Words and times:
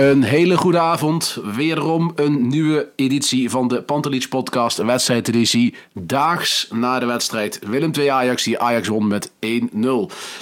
Een 0.00 0.22
hele 0.22 0.56
goede 0.56 0.78
avond. 0.78 1.38
Wederom 1.44 2.12
een 2.14 2.46
nieuwe 2.46 2.88
editie 2.96 3.50
van 3.50 3.68
de 3.68 3.82
Pantelich 3.82 4.28
podcast, 4.28 4.76
wedstrijdeditie. 4.76 5.74
Daags 5.92 6.68
na 6.70 6.98
de 6.98 7.06
wedstrijd 7.06 7.58
Willem 7.66 7.92
2 7.92 8.12
Ajax, 8.12 8.42
die 8.42 8.58
Ajax 8.58 8.88
won 8.88 9.06
met 9.06 9.30
1-0. 9.30 9.30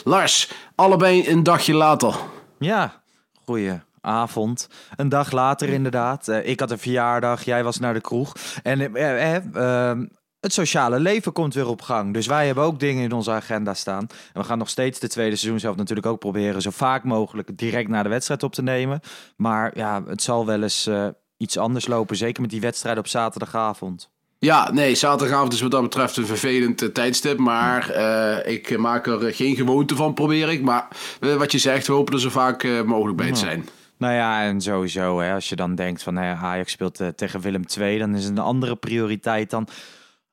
Lars, 0.05 0.53
allebei 0.75 1.29
een 1.29 1.42
dagje 1.42 1.75
later. 1.75 2.14
Ja, 2.59 3.01
goeie 3.45 3.81
avond. 4.01 4.69
Een 4.97 5.09
dag 5.09 5.31
later 5.31 5.69
inderdaad. 5.69 6.29
Eh, 6.29 6.48
ik 6.48 6.61
had 6.61 6.70
een 6.70 6.79
verjaardag, 6.79 7.45
jij 7.45 7.64
was 7.64 7.79
naar 7.79 7.95
de 7.95 8.01
kroeg. 8.01 8.33
En 8.62 8.95
eh, 8.95 9.34
eh, 9.34 9.55
ehm, 9.55 10.06
het 10.41 10.53
sociale 10.53 11.00
leven 11.00 11.33
komt 11.33 11.55
weer 11.55 11.69
op 11.69 11.83
gang. 11.83 12.14
Dus 12.14 12.27
wij 12.27 12.47
hebben 12.47 12.64
ook 12.64 12.81
dingen 12.81 13.05
in 13.05 13.12
onze 13.12 13.31
agenda 13.31 13.75
staan. 13.75 14.06
En 14.33 14.41
we 14.41 14.45
gaan 14.45 14.58
nog 14.58 14.69
steeds 14.69 14.98
de 14.98 15.08
tweede 15.08 15.36
seizoen 15.36 15.61
zelf 15.61 15.77
natuurlijk 15.77 16.06
ook 16.06 16.19
proberen... 16.19 16.62
zo 16.62 16.70
vaak 16.70 17.05
mogelijk 17.05 17.58
direct 17.58 17.89
na 17.89 18.03
de 18.03 18.08
wedstrijd 18.08 18.42
op 18.42 18.53
te 18.53 18.62
nemen. 18.62 19.00
Maar 19.36 19.70
ja, 19.75 20.03
het 20.06 20.22
zal 20.22 20.47
wel 20.47 20.62
eens 20.62 20.86
eh, 20.86 21.06
iets 21.36 21.58
anders 21.58 21.86
lopen. 21.86 22.17
Zeker 22.17 22.41
met 22.41 22.50
die 22.50 22.61
wedstrijd 22.61 22.98
op 22.98 23.06
zaterdagavond. 23.06 24.11
Ja, 24.39 24.72
nee, 24.72 24.95
zaterdagavond 24.95 25.53
is 25.53 25.61
wat 25.61 25.70
dat 25.70 25.83
betreft 25.83 26.17
een 26.17 26.27
vervelend 26.27 26.83
eh, 26.83 26.89
tijdstip. 26.89 27.39
Maar 27.39 27.91
eh, 27.91 28.52
ik 28.52 28.78
maak 28.78 29.06
er 29.06 29.34
geen 29.34 29.56
gewoonte 29.56 29.97
van, 29.97 30.14
probeer 30.14 30.48
ik. 30.48 30.62
Maar 30.62 30.89
wat 31.20 31.52
je 31.52 31.58
zegt, 31.58 31.86
we 31.86 31.92
hopen 31.92 32.14
er 32.14 32.20
zo 32.20 32.30
vaak 32.30 32.84
mogelijk 32.84 33.17
bij 33.17 33.33
te 33.33 33.39
zijn. 33.39 33.69
Nou 33.97 34.14
ja, 34.14 34.42
en 34.42 34.61
sowieso, 34.61 35.20
hè, 35.20 35.34
als 35.34 35.48
je 35.48 35.56
dan 35.56 35.75
denkt 35.75 36.02
van 36.02 36.14
nou 36.14 36.27
ja, 36.27 36.36
Ajax 36.36 36.73
speelt 36.73 37.00
tegen 37.17 37.41
Willem 37.41 37.62
II, 37.78 37.98
dan 37.98 38.14
is 38.14 38.25
het 38.25 38.33
een 38.33 38.45
andere 38.45 38.77
prioriteit 38.77 39.50
dan 39.50 39.69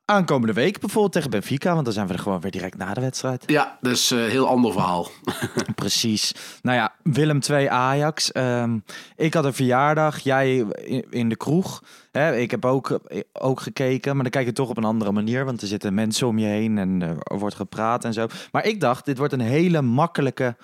aankomende 0.06 0.52
week 0.52 0.80
bijvoorbeeld 0.80 1.12
tegen 1.12 1.30
Benfica, 1.30 1.72
want 1.72 1.84
dan 1.84 1.94
zijn 1.94 2.06
we 2.06 2.12
er 2.12 2.18
gewoon 2.18 2.40
weer 2.40 2.50
direct 2.50 2.76
na 2.76 2.94
de 2.94 3.00
wedstrijd. 3.00 3.42
Ja, 3.46 3.78
dus 3.80 4.10
een 4.10 4.28
heel 4.28 4.46
ander 4.48 4.72
verhaal. 4.72 5.08
Precies. 5.74 6.34
Nou 6.62 6.76
ja, 6.76 6.92
Willem 7.02 7.40
2 7.40 7.70
Ajax. 7.70 8.32
Ehm, 8.32 8.78
ik 9.16 9.34
had 9.34 9.44
een 9.44 9.54
verjaardag, 9.54 10.18
jij 10.18 10.66
in, 11.10 11.28
de 11.28 11.36
kroeg. 11.36 11.82
Hè, 12.12 12.36
ik 12.36 12.50
heb 12.50 12.64
ook, 12.64 12.98
ook 13.32 13.60
gekeken, 13.60 14.12
maar 14.14 14.22
dan 14.22 14.32
kijk 14.32 14.46
je 14.46 14.52
toch 14.52 14.68
op 14.68 14.76
een 14.76 14.84
andere 14.84 15.12
manier, 15.12 15.44
want 15.44 15.60
er 15.62 15.68
zitten 15.68 15.94
mensen 15.94 16.26
om 16.26 16.38
je 16.38 16.46
heen 16.46 16.78
en 16.78 17.02
eh, 17.02 17.08
er 17.08 17.38
wordt 17.38 17.56
gepraat 17.56 18.04
en 18.04 18.12
zo. 18.12 18.26
Maar 18.52 18.66
ik 18.66 18.80
dacht, 18.80 19.04
dit 19.04 19.18
wordt 19.18 19.32
een 19.32 19.40
hele 19.40 19.82
makkelijke 19.82 20.56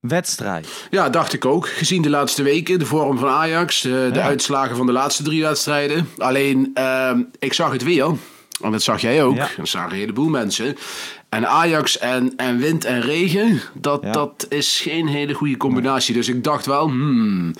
wedstrijd. 0.00 0.86
Ja, 0.90 1.08
dacht 1.10 1.32
ik 1.32 1.44
ook. 1.44 1.68
Gezien 1.68 2.02
de 2.02 2.10
laatste 2.10 2.42
weken, 2.42 2.78
de 2.78 2.86
vorm 2.86 3.18
van 3.18 3.28
Ajax, 3.28 3.84
eh, 3.84 3.92
de 3.92 4.10
Ja. 4.12 4.22
uitslagen 4.22 4.76
van 4.76 4.86
de 4.86 4.92
laatste 4.92 5.22
drie 5.22 5.42
wedstrijden. 5.42 6.08
Alleen, 6.18 6.70
ehm, 6.74 7.22
ik 7.38 7.52
zag 7.52 7.72
het 7.72 7.82
weer. 7.82 8.10
En 8.62 8.70
dat 8.70 8.82
zag 8.82 9.00
jij 9.00 9.24
ook. 9.24 9.36
Ja. 9.36 9.48
Dat 9.56 9.68
zagen 9.68 9.90
een 9.92 9.98
heleboel 9.98 10.28
mensen. 10.28 10.76
En 11.28 11.48
Ajax 11.48 11.98
en, 11.98 12.32
en 12.36 12.58
wind 12.58 12.84
en 12.84 13.00
regen, 13.00 13.60
dat, 13.74 14.02
Ja. 14.02 14.12
dat 14.12 14.46
is 14.48 14.80
geen 14.80 15.06
hele 15.06 15.34
goede 15.34 15.56
combinatie. 15.56 16.14
Dus 16.14 16.28
ik 16.28 16.44
dacht 16.44 16.66
wel, 16.66 16.88
hmm, 16.88 17.54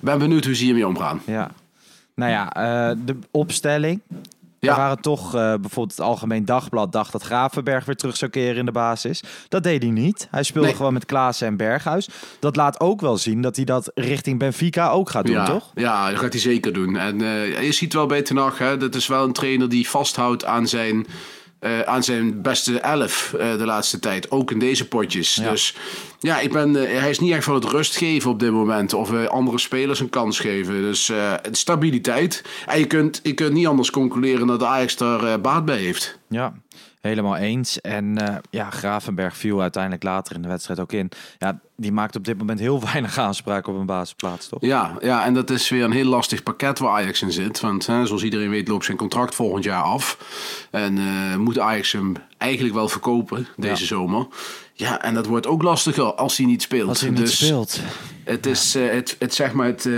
ben 0.00 0.18
benieuwd 0.18 0.44
hoe 0.44 0.54
ze 0.54 0.64
hiermee 0.64 0.86
omgaan. 0.86 1.20
Ja. 1.26 1.50
Nou 2.14 2.30
ja, 2.30 2.52
eh, 2.54 2.96
de 3.04 3.16
opstelling. 3.30 4.00
Ja. 4.66 4.72
Er 4.72 4.78
waren 4.78 5.00
toch, 5.00 5.34
eh, 5.34 5.40
bijvoorbeeld 5.40 5.96
het 5.96 6.00
Algemeen 6.06 6.44
Dagblad 6.44 6.92
dacht 6.92 7.12
dat 7.12 7.22
Gravenberg 7.22 7.84
weer 7.84 7.96
terug 7.96 8.16
zou 8.16 8.30
keren 8.30 8.56
in 8.56 8.64
de 8.66 8.72
basis. 8.72 9.22
Dat 9.48 9.62
deed 9.62 9.82
hij 9.82 9.90
niet. 9.92 10.28
Hij 10.30 10.42
speelde 10.42 10.66
Nee. 10.68 10.76
gewoon 10.76 10.92
met 10.92 11.04
Klaassen 11.04 11.46
en 11.46 11.56
Berghuis. 11.56 12.08
Dat 12.38 12.56
laat 12.56 12.80
ook 12.80 13.00
wel 13.00 13.16
zien 13.16 13.40
dat 13.42 13.56
hij 13.56 13.64
dat 13.64 13.90
richting 13.94 14.38
Benfica 14.38 14.90
ook 14.90 15.10
gaat 15.10 15.26
doen, 15.26 15.34
ja, 15.34 15.44
toch? 15.44 15.70
Ja, 15.74 16.10
dat 16.10 16.18
gaat 16.18 16.32
hij 16.32 16.40
zeker 16.42 16.72
doen. 16.72 16.96
En 16.96 17.20
eh, 17.20 17.62
je 17.62 17.72
ziet 17.72 17.92
wel 17.92 18.06
bij 18.06 18.22
Ten 18.22 18.36
Hag, 18.36 18.58
hè, 18.58 18.76
dat 18.76 18.94
is 18.94 19.06
wel 19.06 19.24
een 19.24 19.32
trainer 19.32 19.68
die 19.68 19.88
vasthoudt 19.88 20.44
aan 20.44 20.66
zijn, 20.68 21.06
eh, 21.66 21.80
aan 21.80 22.02
zijn 22.02 22.42
beste 22.42 22.80
elf 22.80 23.34
eh, 23.38 23.58
de 23.58 23.64
laatste 23.64 23.98
tijd. 23.98 24.30
Ook 24.30 24.50
in 24.50 24.58
deze 24.58 24.88
potjes. 24.88 25.34
Ja. 25.34 25.50
Dus 25.50 25.74
ja, 26.20 26.40
ik 26.40 26.52
ben, 26.52 26.76
eh, 26.76 26.98
hij 27.00 27.10
is 27.10 27.18
niet 27.18 27.32
echt 27.32 27.44
van 27.44 27.54
het 27.54 27.64
rust 27.64 27.96
geven 27.96 28.30
op 28.30 28.40
dit 28.40 28.50
moment. 28.50 28.94
Of 28.94 29.28
andere 29.28 29.58
spelers 29.58 30.00
een 30.00 30.10
kans 30.10 30.38
geven. 30.38 30.82
Dus 30.82 31.12
stabiliteit. 31.50 32.44
En 32.66 32.78
je 32.78 32.86
kunt, 32.86 33.20
je 33.22 33.34
kunt 33.34 33.52
niet 33.52 33.66
anders 33.66 33.90
concluderen 33.90 34.46
dat 34.46 34.62
Ajax 34.62 34.96
daar 34.96 35.40
baat 35.40 35.64
bij 35.64 35.78
heeft. 35.78 36.18
Ja, 36.28 36.54
helemaal 37.06 37.36
eens. 37.36 37.80
En 37.80 38.18
eh, 38.28 38.36
ja, 38.50 38.70
Gravenberg 38.70 39.36
viel 39.36 39.60
uiteindelijk 39.60 40.02
later 40.02 40.36
in 40.36 40.42
de 40.42 40.48
wedstrijd 40.48 40.80
ook 40.80 40.92
in. 40.92 41.10
Ja, 41.38 41.60
die 41.76 41.92
maakt 41.92 42.16
op 42.16 42.24
dit 42.24 42.38
moment 42.38 42.58
heel 42.58 42.80
weinig 42.92 43.18
aanspraak 43.18 43.66
op 43.66 43.74
een 43.78 43.86
basisplaats, 43.86 44.48
toch? 44.48 44.60
Ja, 44.60 44.96
ja, 45.00 45.24
en 45.24 45.34
dat 45.34 45.50
is 45.50 45.68
weer 45.68 45.84
een 45.84 45.92
heel 45.92 46.04
lastig 46.08 46.42
pakket 46.42 46.78
waar 46.78 46.90
Ajax 46.90 47.22
in 47.22 47.32
zit. 47.32 47.60
Want 47.60 47.86
hè, 47.86 48.06
zoals 48.06 48.22
iedereen 48.22 48.50
weet 48.50 48.68
loopt 48.68 48.84
zijn 48.84 48.96
contract 48.96 49.34
volgend 49.34 49.64
jaar 49.64 49.82
af. 49.82 50.18
En 50.70 50.98
eh, 50.98 51.36
moet 51.36 51.58
Ajax 51.58 51.92
hem 51.92 52.12
eigenlijk 52.38 52.74
wel 52.74 52.88
verkopen 52.88 53.46
deze 53.56 53.80
Ja. 53.82 53.86
zomer. 53.88 54.26
Ja, 54.72 55.02
en 55.02 55.14
dat 55.14 55.26
wordt 55.26 55.46
ook 55.46 55.62
lastiger 55.62 56.14
als 56.14 56.36
hij 56.36 56.46
niet 56.46 56.62
speelt. 56.62 56.88
Als 56.88 57.00
hij 57.00 57.10
niet 57.10 57.18
dus 57.18 57.44
speelt. 57.46 57.80
Het 58.24 58.46
is 58.46 58.74
eh, 58.74 58.90
het, 58.90 59.16
het, 59.18 59.34
zeg 59.34 59.52
maar 59.52 59.66
het, 59.66 59.88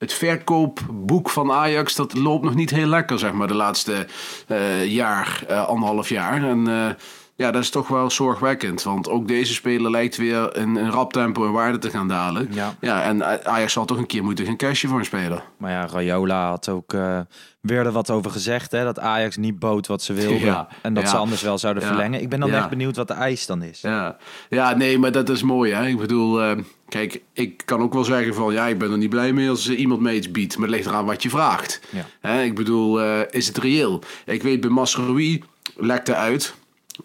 het 0.00 0.12
verkoopboek 0.12 1.30
van 1.30 1.52
Ajax, 1.52 1.94
dat 1.94 2.14
loopt 2.14 2.44
nog 2.44 2.54
niet 2.54 2.70
heel 2.70 2.86
lekker, 2.86 3.18
zeg 3.18 3.32
maar, 3.32 3.48
de 3.48 3.54
laatste 3.54 4.06
eh, 4.46 4.86
jaar, 4.86 5.44
eh, 5.48 5.66
anderhalf 5.66 6.08
jaar. 6.08 6.42
En 6.44 6.68
eh, 6.68 6.90
ja, 7.40 7.50
dat 7.50 7.62
is 7.62 7.70
toch 7.70 7.88
wel 7.88 8.10
zorgwekkend. 8.10 8.82
Want 8.82 9.08
ook 9.08 9.28
deze 9.28 9.54
speler 9.54 9.90
lijkt 9.90 10.16
weer 10.16 10.56
in 10.56 10.76
een 10.76 10.90
rap 10.90 11.12
tempo 11.12 11.46
in 11.46 11.52
waarde 11.52 11.78
te 11.78 11.90
gaan 11.90 12.08
dalen. 12.08 12.48
Ja. 12.50 12.74
ja 12.80 13.02
en 13.02 13.46
Ajax 13.46 13.72
zal 13.72 13.84
toch 13.84 13.98
een 13.98 14.06
keer 14.06 14.24
moeten 14.24 14.44
gaan 14.44 14.56
cashen 14.56 14.88
voor 14.88 14.98
een 14.98 15.04
speler. 15.04 15.42
Maar 15.56 15.70
ja, 15.70 15.86
Rayola 15.86 16.48
had 16.48 16.68
ook 16.68 16.92
eh, 16.92 17.20
weer 17.60 17.86
er 17.86 17.92
wat 17.92 18.10
over 18.10 18.30
gezegd. 18.30 18.72
Hè, 18.72 18.84
dat 18.84 18.98
Ajax 18.98 19.36
niet 19.36 19.58
bood 19.58 19.86
wat 19.86 20.02
ze 20.02 20.12
wilden. 20.12 20.38
Ja, 20.50 20.68
En 20.82 20.94
dat 20.94 21.02
ja. 21.02 21.08
ze 21.08 21.16
anders 21.16 21.42
wel 21.42 21.58
zouden 21.58 21.82
verlengen. 21.82 22.20
Ik 22.20 22.28
ben 22.28 22.40
dan 22.40 22.52
echt 22.52 22.68
benieuwd 22.68 22.96
wat 22.96 23.08
de 23.08 23.14
eis 23.14 23.46
dan 23.46 23.62
is. 23.62 23.80
Ja. 23.80 24.16
ja, 24.48 24.76
nee, 24.76 24.98
maar 24.98 25.12
dat 25.12 25.28
is 25.28 25.42
mooi. 25.42 25.72
Hè? 25.72 25.86
Ik 25.86 25.98
bedoel, 25.98 26.42
eh, 26.42 26.58
kijk, 26.88 27.22
ik 27.32 27.62
kan 27.64 27.80
ook 27.80 27.92
wel 27.92 28.04
zeggen 28.04 28.34
van 28.34 28.52
ja, 28.52 28.66
ik 28.66 28.78
ben 28.78 28.90
er 28.90 28.98
niet 28.98 29.10
blij 29.10 29.32
mee 29.32 29.48
als 29.48 29.70
iemand 29.70 30.00
mij 30.00 30.14
iets 30.14 30.30
biedt. 30.30 30.56
Maar 30.58 30.68
het 30.68 30.76
ligt 30.76 30.88
eraan 30.88 31.04
wat 31.04 31.22
je 31.22 31.30
vraagt. 31.30 31.80
Ja. 31.90 32.04
Hè? 32.20 32.42
Ik 32.42 32.54
bedoel, 32.54 33.00
eh, 33.00 33.20
is 33.30 33.46
het 33.46 33.58
reëel? 33.58 34.02
Ik 34.26 34.42
weet 34.42 34.60
bij 34.60 34.70
Masroui 34.70 35.42
lekte 35.76 36.14
uit 36.14 36.54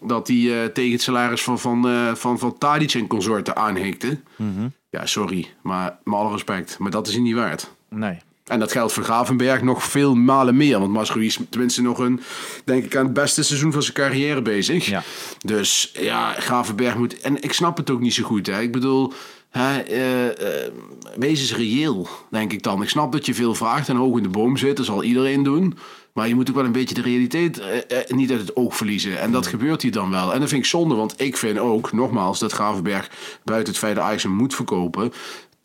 dat 0.00 0.28
hij 0.28 0.62
eh, 0.62 0.68
tegen 0.68 0.92
het 0.92 1.02
salaris 1.02 1.42
van, 1.42 1.58
van, 1.58 1.88
eh, 1.88 2.14
van, 2.14 2.38
van 2.38 2.58
Tadic 2.58 2.94
en 2.94 3.06
consorten 3.06 3.56
aanhikte. 3.56 4.20
Mhm. 4.36 4.68
Ja, 4.90 5.06
sorry, 5.06 5.50
maar 5.62 5.98
met 6.04 6.14
alle 6.14 6.32
respect. 6.32 6.78
Maar 6.78 6.90
dat 6.90 7.06
is 7.06 7.12
hij 7.12 7.22
niet 7.22 7.34
waard. 7.34 7.74
Nee. 7.88 8.18
En 8.46 8.58
dat 8.58 8.72
geldt 8.72 8.92
voor 8.92 9.02
Gravenberg 9.02 9.62
nog 9.62 9.82
veel 9.82 10.14
malen 10.14 10.56
meer. 10.56 10.78
Want 10.78 10.92
Masroui 10.92 11.26
is 11.26 11.38
tenminste 11.50 11.82
nog 11.82 11.98
een, 11.98 12.20
denk 12.64 12.84
ik, 12.84 12.96
aan 12.96 13.04
het 13.04 13.12
beste 13.12 13.42
seizoen 13.42 13.72
van 13.72 13.82
zijn 13.82 13.94
carrière 13.94 14.42
bezig. 14.42 14.86
Ja. 14.86 15.02
Dus 15.44 15.92
ja, 15.94 16.32
Gravenberg 16.32 16.96
moet... 16.96 17.20
En 17.20 17.42
ik 17.42 17.52
snap 17.52 17.76
het 17.76 17.90
ook 17.90 18.00
niet 18.00 18.14
zo 18.14 18.24
goed. 18.24 18.46
Hè. 18.46 18.60
Ik 18.60 18.72
bedoel, 18.72 19.12
hè, 19.58 19.78
eh, 19.78 20.72
wees 21.16 21.40
eens 21.40 21.56
reëel, 21.56 22.08
denk 22.30 22.52
ik 22.52 22.62
dan. 22.62 22.82
Ik 22.82 22.88
snap 22.88 23.12
dat 23.12 23.26
je 23.26 23.34
veel 23.34 23.54
vraagt 23.54 23.88
en 23.88 23.96
hoog 23.96 24.16
in 24.16 24.22
de 24.22 24.28
boom 24.28 24.56
zit. 24.56 24.76
Dat 24.76 24.86
zal 24.86 25.02
iedereen 25.02 25.42
doen. 25.42 25.78
Maar 26.12 26.28
je 26.28 26.34
moet 26.34 26.48
ook 26.48 26.54
wel 26.54 26.64
een 26.64 26.72
beetje 26.72 26.94
de 26.94 27.02
realiteit 27.02 27.58
eh, 27.58 27.98
niet 28.16 28.30
uit 28.30 28.40
het 28.40 28.56
oog 28.56 28.76
verliezen. 28.76 29.20
En 29.20 29.32
dat 29.32 29.46
gebeurt 29.46 29.82
hier 29.82 29.92
dan 29.92 30.10
wel. 30.10 30.32
En 30.32 30.40
dat 30.40 30.48
vind 30.48 30.62
ik 30.62 30.68
zonde, 30.68 30.94
want 30.94 31.20
ik 31.20 31.36
vind 31.36 31.58
ook, 31.58 31.92
nogmaals, 31.92 32.38
dat 32.38 32.52
Gravenberg 32.52 33.10
buiten 33.44 33.72
het 33.72 33.82
feit 33.82 33.94
dat 33.94 34.04
Ajax 34.04 34.22
hem 34.22 34.32
moet 34.32 34.54
verkopen 34.54 35.12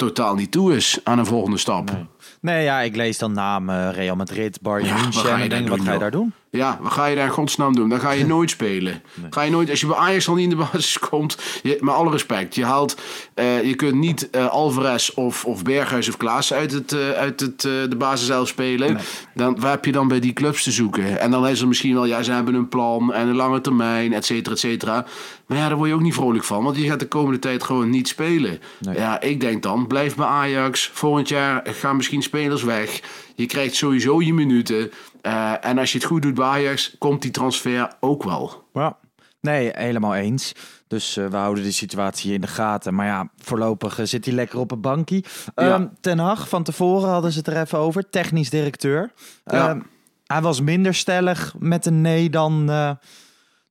totaal 0.05 0.35
niet 0.35 0.51
toe 0.51 0.75
is 0.75 0.99
aan 1.03 1.19
een 1.19 1.25
volgende 1.25 1.57
stap. 1.57 1.91
Nee, 1.91 2.05
ja, 2.41 2.79
ik 2.81 2.95
lees 2.95 3.17
dan 3.17 3.31
namen 3.33 3.93
Real 3.93 4.15
Madrid, 4.15 4.61
Bayern 4.61 4.85
Ja, 4.85 4.93
wat 4.93 5.01
München. 5.03 5.21
ga 5.25 5.37
je 5.37 5.49
daar 5.49 5.49
denk, 5.49 5.69
wat 5.69 5.77
doen, 5.77 5.85
ga 5.85 5.93
je 5.93 5.99
daar 5.99 6.11
doen? 6.11 6.33
Ja, 6.49 6.77
wat 6.81 6.91
ga 6.91 7.05
je 7.05 7.15
daar 7.15 7.25
in 7.25 7.31
godsnaam 7.31 7.75
doen? 7.75 7.89
Dan 7.89 7.99
ga 7.99 8.11
je 8.11 8.25
nooit 8.35 8.49
spelen. 8.49 9.01
Ga 9.29 9.41
je 9.41 9.51
nooit, 9.51 9.69
als 9.69 9.79
je 9.79 9.87
bij 9.87 9.95
Ajax 9.95 10.27
al 10.27 10.35
niet 10.35 10.43
in 10.43 10.49
de 10.49 10.55
basis 10.71 10.99
komt, 11.09 11.37
je, 11.63 11.77
met 11.81 11.93
alle 11.93 12.11
respect, 12.11 12.55
je 12.55 12.65
haalt, 12.65 12.97
eh, 13.33 13.63
je 13.63 13.75
kunt 13.75 13.93
niet 13.95 14.29
eh, 14.29 14.47
Alvarez 14.47 15.09
of, 15.09 15.45
of 15.45 15.63
Berghuis 15.63 16.09
of 16.09 16.17
Klaas 16.17 16.53
uit, 16.53 16.71
het, 16.71 16.91
eh, 16.91 17.09
uit 17.11 17.39
het, 17.39 17.65
eh, 17.65 17.71
de 17.89 17.95
basis 17.97 18.27
zelf 18.27 18.47
spelen. 18.47 18.97
Dan, 19.33 19.59
waar 19.59 19.71
heb 19.71 19.85
je 19.85 19.91
dan 19.91 20.07
bij 20.07 20.19
die 20.19 20.33
clubs 20.33 20.63
te 20.63 20.71
zoeken? 20.71 21.19
En 21.19 21.31
dan 21.31 21.47
is 21.47 21.61
er 21.61 21.67
misschien 21.67 21.93
wel, 21.93 22.05
ja, 22.05 22.23
ze 22.23 22.31
hebben 22.31 22.53
een 22.53 22.69
plan 22.69 23.13
en 23.13 23.27
een 23.27 23.35
lange 23.35 23.61
termijn, 23.61 24.13
et 24.13 24.25
cetera, 24.25 24.53
et 24.55 24.59
cetera. 24.59 25.05
Maar 25.45 25.57
ja, 25.57 25.67
daar 25.67 25.77
word 25.77 25.89
je 25.89 25.95
ook 25.95 26.01
niet 26.01 26.13
vrolijk 26.13 26.43
van, 26.43 26.63
want 26.63 26.77
je 26.77 26.87
gaat 26.87 26.99
de 26.99 27.07
komende 27.07 27.39
tijd 27.39 27.63
gewoon 27.63 27.89
niet 27.89 28.07
spelen. 28.07 28.59
Ja, 28.93 29.21
ik 29.21 29.39
denk 29.39 29.63
dan, 29.63 29.87
blijf 29.87 30.15
bij 30.15 30.25
Ajax. 30.25 30.89
Volgend 30.93 31.29
jaar 31.29 31.61
gaan 31.63 31.95
misschien 31.95 32.10
spelers 32.19 32.63
weg. 32.63 32.99
Je 33.35 33.45
krijgt 33.45 33.75
sowieso 33.75 34.21
je 34.21 34.33
minuten. 34.33 34.91
Eh, 35.21 35.65
en 35.65 35.77
als 35.77 35.91
je 35.91 35.97
het 35.97 36.07
goed 36.07 36.21
doet 36.21 36.33
bij 36.33 36.45
Ajax, 36.45 36.95
komt 36.97 37.21
die 37.21 37.31
transfer 37.31 37.93
ook 37.99 38.23
wel. 38.23 38.67
Ja. 38.73 38.97
Nee, 39.41 39.69
helemaal 39.73 40.15
eens. 40.15 40.51
Dus 40.87 41.17
eh, 41.17 41.27
we 41.27 41.35
houden 41.37 41.63
de 41.63 41.71
situatie 41.71 42.33
in 42.33 42.41
de 42.41 42.47
gaten. 42.47 42.93
Maar 42.95 43.05
ja, 43.05 43.29
voorlopig 43.37 43.99
eh, 43.99 44.05
zit 44.05 44.25
hij 44.25 44.33
lekker 44.33 44.59
op 44.59 44.71
een 44.71 44.81
bankie. 44.81 45.25
Ja. 45.55 45.73
Ehm, 45.73 45.87
Ten 46.01 46.19
Hag, 46.19 46.49
van 46.49 46.63
tevoren 46.63 47.09
hadden 47.09 47.31
ze 47.31 47.37
het 47.37 47.47
er 47.47 47.61
even 47.61 47.77
over. 47.77 48.09
Technisch 48.09 48.49
directeur. 48.49 49.11
Ja. 49.45 49.69
Ehm, 49.69 49.81
hij 50.25 50.41
was 50.41 50.61
minder 50.61 50.93
stellig 50.93 51.55
met 51.59 51.85
een 51.85 52.01
nee 52.01 52.29
dan, 52.29 52.65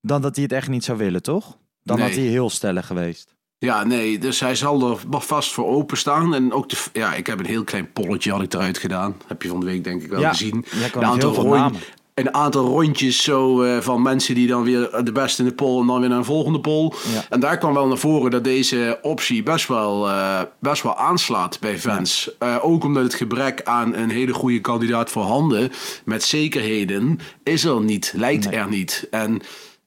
dan 0.01 0.23
dat 0.23 0.35
hij 0.35 0.45
het 0.45 0.53
echt 0.53 0.69
niet 0.69 0.85
zou 0.85 0.99
willen, 0.99 1.23
toch? 1.23 1.59
Dan 1.83 1.97
Nee. 1.97 2.07
had 2.07 2.15
hij 2.15 2.25
heel 2.25 2.51
stellig 2.51 2.87
geweest. 2.87 3.35
Ja, 3.61 3.85
nee, 3.85 4.19
dus 4.19 4.41
hij 4.41 4.55
zal 4.55 4.91
er 4.91 5.21
vast 5.21 5.53
voor 5.53 5.67
openstaan. 5.67 6.35
En 6.35 6.53
ook 6.53 6.69
de, 6.69 6.77
ja, 6.93 7.15
ik 7.15 7.27
heb 7.27 7.39
een 7.39 7.47
heel 7.47 7.65
klein 7.65 7.93
polletje 7.93 8.31
had 8.31 8.43
ik 8.43 8.55
eruit 8.55 8.79
gedaan. 8.79 9.17
Heb 9.27 9.43
je 9.43 9.49
van 9.49 9.61
de 9.61 9.67
week 9.67 9.85
denk 9.85 10.03
ik 10.03 10.11
wel 10.11 10.21
Ja, 10.21 10.29
gezien. 10.29 10.65
Een 11.01 11.21
veel 11.21 11.35
rond-. 11.35 11.77
Een 12.15 12.35
aantal 12.35 12.67
rondjes 12.67 13.23
zo 13.23 13.63
eh, 13.63 13.81
van 13.81 14.03
mensen 14.03 14.35
die 14.35 14.47
dan 14.47 14.63
weer 14.63 15.01
de 15.05 15.13
beste 15.13 15.43
in 15.43 15.49
de 15.49 15.55
poll 15.55 15.81
en 15.81 15.87
dan 15.87 16.01
weer 16.01 16.09
naar 16.09 16.19
een 16.19 16.25
volgende 16.25 16.61
poll. 16.61 16.93
Ja. 17.13 17.25
En 17.29 17.41
daar 17.41 17.59
kwam 17.59 17.75
wel 17.75 17.87
naar 17.87 17.99
voren 17.99 18.31
dat 18.31 18.45
deze 18.45 18.99
optie 19.03 19.43
best 19.43 19.69
wel, 19.69 20.09
eh, 20.09 20.41
best 20.61 20.83
wel 20.83 20.97
aanslaat 20.97 21.61
bij 21.61 21.79
fans. 21.79 22.31
Eh, 22.39 22.57
ook 22.63 22.85
omdat 22.85 23.03
het 23.03 23.15
gebrek 23.15 23.61
aan 23.65 23.95
een 23.95 24.11
hele 24.11 24.33
goede 24.33 24.61
kandidaat 24.61 25.11
voorhanden 25.11 25.71
met 26.05 26.23
zekerheden 26.23 27.19
is 27.43 27.65
er 27.65 27.81
niet, 27.81 28.13
lijkt 28.17 28.55
er 28.55 28.69
niet. 28.69 29.07
En 29.11 29.43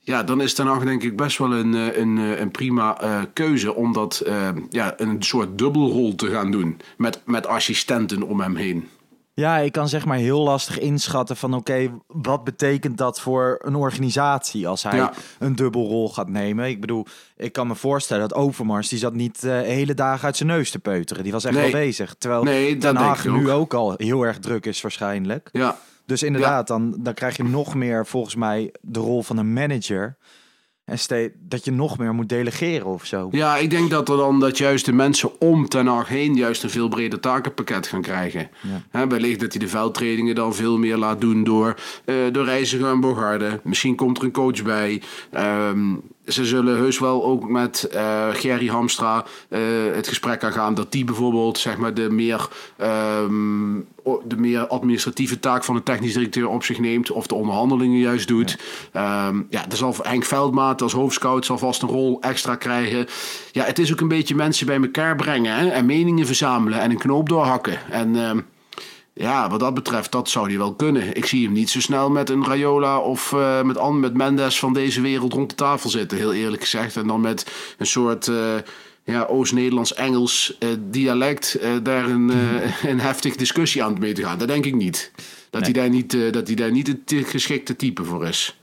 ja, 0.06 0.24
dan 0.24 0.42
is 0.42 0.54
Ten 0.54 0.68
Hag 0.68 0.84
denk 0.84 1.04
ik 1.04 1.16
best 1.18 1.38
wel 1.38 1.54
een, 1.54 1.74
eh, 1.76 1.98
een, 1.98 2.18
eh, 2.18 2.40
een 2.40 2.52
prima 2.52 3.00
eh, 3.02 3.22
keuze 3.34 3.76
om 3.76 3.94
dat 3.94 4.24
ja, 4.70 4.94
een 4.98 5.24
soort 5.24 5.58
dubbelrol 5.58 6.16
te 6.16 6.28
gaan 6.28 6.52
doen. 6.52 6.80
Met, 6.98 7.22
met 7.26 7.48
assistenten 7.48 8.22
om 8.24 8.40
hem 8.40 8.56
heen. 8.56 8.88
Ja, 9.36 9.58
ik 9.58 9.72
kan 9.72 9.90
zeg 9.90 10.06
maar 10.06 10.18
heel 10.18 10.40
lastig 10.44 10.80
inschatten 10.80 11.38
van 11.38 11.54
oké, 11.54 11.92
wat 12.08 12.44
betekent 12.44 12.98
dat 12.98 13.20
voor 13.22 13.60
een 13.64 13.76
organisatie 13.76 14.68
als 14.68 14.84
hij 14.84 14.96
Ja. 14.96 15.14
een 15.40 15.56
dubbelrol 15.56 16.10
gaat 16.10 16.30
nemen? 16.30 16.68
Ik 16.68 16.82
bedoel, 16.82 17.06
ik 17.38 17.52
kan 17.54 17.68
me 17.68 17.76
voorstellen 17.76 18.28
dat 18.30 18.38
Overmars, 18.38 18.88
die 18.90 19.00
zat 19.00 19.14
niet 19.14 19.44
eh 19.44 19.52
hele 19.62 19.94
dagen 19.94 20.26
uit 20.26 20.38
zijn 20.38 20.50
neus 20.50 20.72
te 20.72 20.80
peuteren. 20.80 21.24
Die 21.24 21.32
was 21.32 21.44
echt 21.44 21.56
Nee. 21.56 21.72
wel 21.72 21.82
bezig. 21.82 22.16
Terwijl 22.18 22.44
Nee, 22.44 22.78
Den 22.78 22.96
Haag 22.96 23.26
nu 23.26 23.50
ook. 23.52 23.60
ook 23.60 23.74
al 23.74 23.94
heel 23.98 24.24
erg 24.24 24.40
druk 24.40 24.66
is 24.66 24.82
waarschijnlijk. 24.82 25.50
Ja, 25.52 25.78
Dus 26.06 26.24
inderdaad, 26.24 26.68
dan, 26.68 26.96
dan 27.00 27.14
krijg 27.14 27.38
je 27.38 27.44
nog 27.44 27.76
meer 27.76 28.06
volgens 28.06 28.36
mij 28.36 28.74
de 28.82 29.00
rol 29.00 29.24
van 29.24 29.38
een 29.38 29.54
manager. 29.54 30.18
En 30.86 31.00
ste- 31.00 31.32
dat 31.40 31.66
je 31.66 31.72
nog 31.72 31.98
meer 31.98 32.14
moet 32.14 32.30
delegeren 32.30 32.86
of 32.88 33.06
zo. 33.06 33.28
Ja, 33.32 33.58
ik 33.58 33.70
denk 33.70 33.90
dat 33.90 34.10
er 34.10 34.18
dan 34.18 34.40
dat 34.40 34.58
juist 34.58 34.86
de 34.86 34.92
mensen 34.94 35.42
om 35.42 35.68
Ten 35.70 35.88
Hag 35.88 36.08
heen 36.08 36.36
juist 36.36 36.64
een 36.64 36.70
veel 36.70 36.88
breder 36.88 37.20
takenpakket 37.20 37.88
gaan 37.88 38.02
krijgen. 38.02 38.50
Wellicht 39.10 39.40
dat 39.40 39.52
hij 39.52 39.60
de 39.62 39.68
veldtrainingen 39.68 40.36
dan 40.36 40.56
veel 40.56 40.78
meer 40.78 40.98
laat 40.98 41.22
doen 41.22 41.44
door, 41.44 41.76
eh 42.06 42.16
door 42.32 42.46
Reiziger 42.46 42.90
en 42.90 43.00
Bogarde. 43.00 43.60
Misschien 43.64 43.96
komt 43.96 44.18
er 44.18 44.24
een 44.24 44.32
coach 44.32 44.64
bij. 44.64 45.02
Ehm, 45.32 45.96
ze 46.28 46.46
zullen 46.46 46.78
heus 46.78 47.00
wel 47.00 47.24
ook 47.24 47.50
met 47.50 47.84
eh 47.84 48.28
Gerry 48.32 48.68
Hamstra 48.68 49.26
eh, 49.50 49.60
het 49.94 50.08
gesprek 50.08 50.44
aangaan 50.44 50.74
dat 50.74 50.92
die 50.92 51.04
bijvoorbeeld 51.04 51.58
zeg 51.58 51.78
maar, 51.78 51.94
de, 51.94 52.10
meer, 52.10 52.48
ehm, 52.78 53.74
de 54.24 54.38
meer 54.38 54.68
administratieve 54.68 55.40
taak 55.40 55.64
van 55.64 55.76
de 55.76 55.84
technisch 55.84 56.14
directeur 56.14 56.48
op 56.48 56.64
zich 56.64 56.80
neemt 56.80 57.12
of 57.12 57.28
de 57.28 57.36
onderhandelingen 57.36 58.00
juist 58.00 58.28
doet. 58.28 58.58
Ja, 58.94 59.32
ja 59.50 59.66
er 59.70 59.78
zal 59.78 59.96
Henk 60.02 60.24
Veldmaat 60.24 60.82
als 60.82 60.94
hoofdscout 60.94 61.46
zal 61.46 61.58
vast 61.58 61.82
een 61.82 61.90
rol 61.90 62.22
extra 62.22 62.56
krijgen. 62.56 63.08
Ja, 63.52 63.64
het 63.64 63.80
is 63.80 63.92
ook 63.92 64.02
een 64.02 64.08
beetje 64.08 64.36
mensen 64.36 64.66
bij 64.66 64.82
elkaar 64.82 65.16
brengen 65.16 65.56
hè, 65.56 65.68
en 65.68 65.86
meningen 65.86 66.26
verzamelen 66.26 66.80
en 66.80 66.92
een 66.92 66.98
knoop 66.98 67.30
doorhakken. 67.30 67.78
En 67.90 68.16
ehm, 68.16 68.40
ja, 69.14 69.50
wat 69.50 69.60
dat 69.60 69.74
betreft, 69.74 70.12
dat 70.12 70.30
zou 70.30 70.48
hij 70.48 70.58
wel 70.58 70.74
kunnen. 70.74 71.16
Ik 71.16 71.26
zie 71.26 71.44
hem 71.44 71.54
niet 71.54 71.70
zo 71.70 71.80
snel 71.80 72.10
met 72.10 72.30
een 72.30 72.46
Rayola 72.46 73.00
of 73.00 73.34
eh, 73.34 73.62
met, 73.62 73.78
An- 73.78 74.00
met 74.00 74.14
Mendes 74.14 74.60
van 74.60 74.74
deze 74.74 75.02
wereld 75.02 75.34
rond 75.34 75.50
de 75.50 75.56
tafel 75.56 75.90
zitten, 75.90 76.18
heel 76.18 76.34
eerlijk 76.34 76.62
gezegd. 76.62 76.96
En 76.96 77.08
dan 77.08 77.22
met 77.22 77.52
een 77.78 77.86
soort 77.86 78.28
eh, 78.28 78.56
ja, 79.04 79.24
Oost-Nederlands-Engels 79.24 80.56
eh, 80.60 80.70
dialect 80.90 81.60
daar 81.84 82.10
een, 82.10 82.32
een 82.92 83.00
heftige 83.00 83.38
discussie 83.38 83.84
aan 83.84 84.00
mee 84.00 84.14
te 84.14 84.24
gaan. 84.24 84.38
Dat 84.38 84.48
denk 84.48 84.66
ik 84.66 84.76
niet. 84.76 85.12
Dat, 85.50 85.62
hij, 85.62 85.72
daar 85.72 85.90
niet 85.90 86.18
dat 86.34 86.48
hij 86.48 86.56
daar 86.56 86.72
niet 86.72 86.88
het 86.88 87.14
geschikte 87.26 87.76
type 87.76 88.04
voor 88.04 88.28
is. 88.28 88.58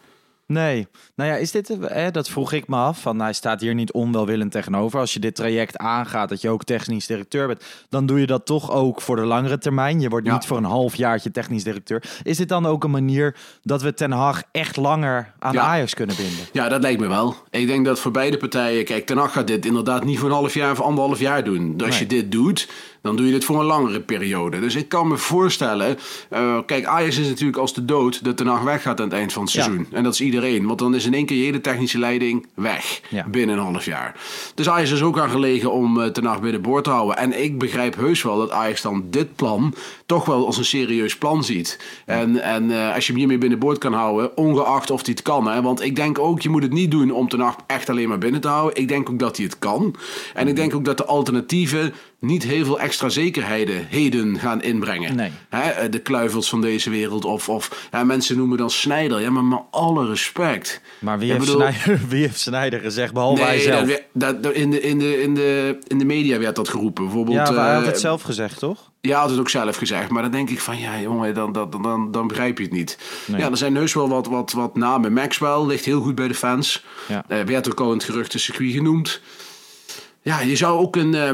Nee. 0.52 0.87
Nou 1.14 1.31
ja, 1.31 1.37
is 1.37 1.50
dit, 1.50 1.70
eh, 1.70 2.06
dat 2.12 2.29
vroeg 2.29 2.52
ik 2.52 2.69
me 2.69 2.76
af. 2.76 3.00
Van, 3.00 3.20
hij 3.20 3.32
staat 3.32 3.61
hier 3.61 3.75
niet 3.75 3.93
onwelwillend 3.93 4.52
tegenover. 4.52 5.00
Als 5.00 5.12
je 5.12 5.20
dit 5.20 5.35
traject 5.35 5.76
aangaat, 5.79 6.29
dat 6.29 6.41
je 6.41 6.49
ook 6.49 6.64
technisch 6.64 7.06
directeur 7.06 7.47
bent, 7.47 7.64
dan 7.88 8.06
doe 8.06 8.20
je 8.20 8.26
dat 8.26 8.47
toch 8.47 8.70
ook 8.70 9.00
voor 9.00 9.17
de 9.17 9.23
langere 9.25 9.58
termijn. 9.58 10.00
Je 10.00 10.08
wordt 10.08 10.26
Ja. 10.26 10.32
niet 10.32 10.47
voor 10.47 10.56
een 10.56 10.64
half 10.64 10.94
jaartje 10.94 11.31
technisch 11.31 11.64
directeur. 11.64 12.02
Is 12.23 12.37
dit 12.37 12.49
dan 12.49 12.67
ook 12.67 12.85
een 12.85 12.91
manier 12.91 13.37
dat 13.62 13.82
we 13.82 13.94
Ten 13.94 14.11
Hag 14.12 14.43
echt 14.52 14.76
langer 14.76 15.32
aan 15.38 15.52
Ja. 15.52 15.62
Ajax 15.62 15.94
kunnen 15.94 16.17
binden? 16.17 16.44
Ja, 16.53 16.69
dat 16.69 16.81
lijkt 16.82 17.00
me 17.00 17.08
wel. 17.08 17.35
Ik 17.50 17.67
denk 17.67 17.85
dat 17.85 18.00
voor 18.00 18.11
beide 18.12 18.37
partijen... 18.37 18.85
Kijk, 18.85 19.06
Ten 19.06 19.17
Hag 19.19 19.32
gaat 19.32 19.46
dit 19.46 19.67
inderdaad 19.67 20.05
niet 20.05 20.19
voor 20.19 20.29
een 20.29 20.35
half 20.35 20.55
jaar 20.55 20.70
of 20.70 20.81
anderhalf 20.81 21.19
jaar 21.19 21.44
doen. 21.44 21.81
Als 21.85 21.99
je 21.99 22.06
dit 22.06 22.32
doet, 22.32 22.69
dan 23.02 23.17
doe 23.17 23.26
je 23.26 23.32
dit 23.32 23.44
voor 23.44 23.61
een 23.61 23.67
langere 23.67 24.00
periode. 24.00 24.61
Dus 24.61 24.75
ik 24.75 24.88
kan 24.88 25.08
me 25.08 25.17
voorstellen... 25.17 25.99
eh, 26.31 26.58
kijk, 26.67 26.85
Ajax 26.85 27.19
is 27.19 27.29
natuurlijk 27.29 27.58
als 27.58 27.75
de 27.75 27.85
dood 27.85 28.25
dat 28.25 28.37
Ten 28.37 28.47
Hag 28.47 28.62
weggaat 28.62 29.00
aan 29.00 29.06
het 29.06 29.14
eind 29.17 29.32
van 29.32 29.43
het 29.43 29.52
Ja. 29.52 29.62
seizoen. 29.62 29.87
En 29.93 30.02
dat 30.02 30.12
is 30.12 30.20
iedereen. 30.20 30.67
Want 30.67 30.79
dan 30.79 30.94
is 30.94 31.05
in 31.06 31.14
één 31.14 31.26
keer 31.26 31.37
je 31.37 31.44
hele 31.44 31.61
technische 31.61 31.99
leiding 31.99 32.47
weg. 32.55 33.00
Ja. 33.08 33.26
Binnen 33.29 33.56
een 33.58 33.64
half 33.64 33.85
jaar. 33.85 34.14
Dus 34.55 34.69
Ajax 34.69 34.91
is 34.91 35.02
ook 35.02 35.19
aan 35.19 35.31
gelegen 35.31 35.73
om 35.73 36.00
eh, 36.00 36.06
Ten 36.08 36.25
Hag 36.25 36.41
binnenboord 36.41 36.85
te 36.85 36.91
houden. 36.91 37.17
En 37.17 37.43
ik 37.43 37.58
begrijp 37.58 37.94
heus 37.97 38.23
wel 38.23 38.38
dat 38.38 38.50
Ajax 38.50 38.82
dan 38.82 39.05
dit 39.11 39.37
plan... 39.37 39.75
toch 40.11 40.25
wel 40.25 40.47
als 40.47 40.57
een 40.59 40.65
serieus 40.65 41.17
plan 41.17 41.45
ziet. 41.45 41.79
En, 42.07 42.43
en 42.43 42.71
eh, 42.71 42.95
als 42.95 43.03
je 43.07 43.11
hem 43.12 43.19
hiermee 43.21 43.39
binnenboord 43.39 43.79
kan 43.79 43.93
houden... 43.93 44.37
ongeacht 44.37 44.91
of 44.91 45.01
hij 45.05 45.11
het 45.15 45.23
kan. 45.23 45.47
Hè? 45.49 45.62
Want 45.62 45.83
ik 45.83 45.97
denk 45.97 46.19
ook, 46.19 46.41
je 46.41 46.49
moet 46.49 46.62
het 46.62 46.73
niet 46.73 46.91
doen 46.91 47.11
om 47.11 47.29
Ten 47.29 47.41
Hag 47.41 47.57
echt 47.67 47.89
alleen 47.89 48.09
maar 48.09 48.19
binnen 48.19 48.41
te 48.41 48.49
houden. 48.49 48.81
Ik 48.83 48.89
denk 48.89 49.11
ook 49.11 49.19
dat 49.19 49.37
hij 49.37 49.47
het 49.47 49.59
kan. 49.59 49.95
En 50.35 50.49
ik 50.49 50.57
denk 50.57 50.75
ook 50.75 50.85
dat 50.85 50.97
de 50.97 51.05
alternatieven 51.05 51.95
niet 52.21 52.43
heel 52.43 52.65
veel 52.65 52.81
extra 52.81 53.09
zekerheden 53.09 53.87
heden 53.89 54.39
gaan 54.39 54.62
inbrengen. 54.62 55.17
Nee. 55.17 55.31
Hè, 55.49 55.71
eh, 55.71 55.91
de 55.91 55.99
kluivels 55.99 56.49
van 56.49 56.61
deze 56.61 56.91
wereld. 56.91 57.25
Of, 57.25 57.49
of 57.49 57.89
ja, 57.93 58.05
mensen 58.05 58.37
noemen 58.37 58.59
dan 58.59 58.71
Snijder. 58.71 59.21
Ja, 59.21 59.31
maar 59.31 59.45
met 59.45 59.59
alle 59.71 60.06
respect. 60.09 60.81
Maar 60.99 61.19
wie, 61.19 61.32
heeft, 61.32 61.44
bedoel- 61.46 61.61
Snijder, 61.61 62.01
wie 62.08 62.20
heeft 62.20 62.41
Snijder 62.41 62.81
gezegd, 62.81 63.13
behalve 63.13 63.43
hij 63.43 63.55
Nee, 63.56 63.63
zelf? 63.65 64.03
dat, 64.13 64.43
dat- 64.43 64.53
in, 64.53 64.70
de, 64.70 64.81
in, 64.81 64.99
de, 64.99 65.23
in, 65.23 65.34
de, 65.34 65.79
in 65.87 65.99
de 65.99 66.05
media 66.05 66.39
werd 66.39 66.56
dat 66.56 66.69
geroepen. 66.69 67.05
Bijvoorbeeld, 67.05 67.37
ja, 67.49 67.51
maar 67.53 67.65
hij 67.65 67.75
had 67.75 67.82
eh, 67.82 67.89
het 67.89 68.01
zelf 68.01 68.23
gezegd, 68.23 68.58
toch? 68.58 68.90
Ja, 69.01 69.21
had 69.21 69.31
het 69.31 69.39
ook 69.39 69.49
zelf 69.49 69.77
gezegd. 69.77 70.11
Maar 70.11 70.23
dan 70.23 70.31
denk 70.31 70.51
ik 70.51 70.61
van, 70.61 70.79
ja 70.79 71.01
jongen, 71.01 71.35
dan, 71.35 71.53
dan, 71.53 71.71
dan, 71.83 72.11
dan 72.11 72.27
begrijp 72.27 72.59
je 72.59 72.65
het 72.65 72.73
niet. 72.73 72.99
Nee. 73.27 73.41
Ja, 73.41 73.51
er 73.51 73.57
zijn 73.57 73.77
heus 73.77 73.95
wel 73.95 74.09
wat, 74.09 74.27
wat, 74.27 74.53
wat 74.53 74.77
namen. 74.77 75.13
Maxwell 75.13 75.65
ligt 75.67 75.85
heel 75.85 76.01
goed 76.01 76.15
bij 76.15 76.29
de 76.29 76.35
fans. 76.35 76.85
Ja. 77.09 77.25
Eh, 77.29 77.41
werd 77.43 77.71
ook 77.71 77.81
al 77.81 77.87
in 77.91 77.97
het 77.97 78.05
geruchtencircuit 78.05 78.73
genoemd. 78.73 79.21
Ja, 80.23 80.41
je 80.41 80.57
zou 80.57 80.79
ook 80.79 80.97
een... 80.97 81.15
eh, 81.15 81.31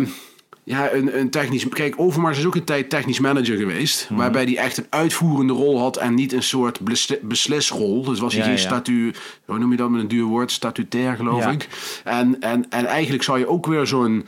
ja, 0.65 0.93
een, 0.93 1.19
een 1.19 1.31
technisch... 1.31 1.69
Kijk, 1.69 1.95
Overmars 1.97 2.39
is 2.39 2.47
ook 2.47 2.55
een 2.55 2.65
tijd 2.65 2.91
technisch 2.91 3.19
manager 3.21 3.57
geweest. 3.57 4.07
Mhm. 4.11 4.19
Waarbij 4.21 4.45
hij 4.45 4.57
echt 4.57 4.77
een 4.79 4.87
uitvoerende 4.91 5.53
rol 5.53 5.79
had 5.81 5.97
en 5.97 6.15
niet 6.15 6.33
een 6.33 6.43
soort 6.43 6.81
besli- 6.81 7.19
beslisrol. 7.23 8.05
Dus 8.05 8.19
was 8.19 8.33
hij 8.33 8.43
Ja, 8.43 8.49
geen 8.49 8.59
ja. 8.59 8.67
statu... 8.67 9.13
Hoe 9.45 9.59
noem 9.59 9.71
je 9.71 9.77
dat 9.77 9.91
met 9.91 10.01
een 10.01 10.09
duur 10.09 10.25
woord? 10.25 10.53
Statutair, 10.53 11.17
geloof 11.17 11.43
Ja. 11.43 11.51
ik. 11.51 11.69
En, 12.05 12.41
en, 12.41 12.67
en 12.71 12.87
eigenlijk 12.87 13.23
zou 13.23 13.39
je 13.39 13.49
ook 13.49 13.67
weer 13.67 13.87
zo'n 13.87 14.27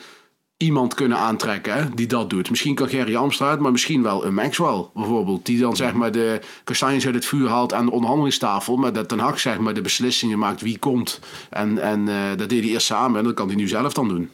iemand 0.59 0.95
kunnen 0.95 1.19
aantrekken 1.19 1.75
hè, 1.75 1.95
die 1.95 2.07
dat 2.07 2.31
doet. 2.31 2.51
Misschien 2.51 2.75
kan 2.75 2.89
Gerry 2.89 3.17
Amstra 3.17 3.51
het, 3.51 3.61
maar 3.61 3.73
misschien 3.73 4.03
wel 4.03 4.25
een 4.25 4.35
Maxwell 4.35 4.87
bijvoorbeeld. 4.95 5.47
Die 5.47 5.61
dan 5.61 5.77
zeg 5.77 5.93
maar 5.93 6.13
de 6.13 6.41
kastanjes 6.65 7.07
uit 7.07 7.15
het 7.15 7.27
vuur 7.27 7.49
haalt 7.49 7.73
aan 7.73 7.85
de 7.85 7.93
onderhandelingstafel. 7.93 8.77
Maar 8.77 8.93
dat 8.93 9.09
Den 9.09 9.19
Haag 9.19 9.41
zeg 9.41 9.59
maar 9.59 9.75
de 9.75 9.81
beslissingen 9.81 10.39
maakt 10.39 10.61
wie 10.61 10.79
komt. 10.79 11.21
En, 11.51 11.79
en 11.79 12.09
eh, 12.09 12.37
dat 12.37 12.49
deed 12.49 12.63
hij 12.63 12.73
eerst 12.73 12.87
samen 12.87 13.19
en 13.19 13.25
dat 13.25 13.35
kan 13.35 13.47
hij 13.47 13.57
nu 13.57 13.69
zelf 13.69 13.93
dan 13.93 14.09
doen. 14.09 14.31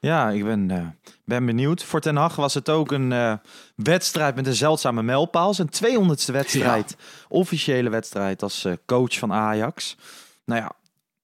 Ja, 0.00 0.30
ik 0.30 0.44
ben, 0.44 0.70
eh, 0.70 1.12
ben 1.24 1.46
benieuwd. 1.46 1.84
Voor 1.84 2.00
Ten 2.00 2.16
Hag 2.16 2.36
was 2.36 2.54
het 2.54 2.68
ook 2.68 2.92
een 2.92 3.12
eh, 3.12 3.32
wedstrijd 3.74 4.34
met 4.34 4.46
een 4.46 4.54
zeldzame 4.54 5.02
mijlpaal. 5.02 5.54
Zijn 5.54 5.68
200ste 5.68 6.32
wedstrijd. 6.32 6.96
Officiële 7.28 7.90
wedstrijd 7.90 8.42
als 8.42 8.66
coach 8.86 9.18
van 9.18 9.32
Ajax. 9.32 9.96
Nou 10.44 10.60
ja, 10.60 10.72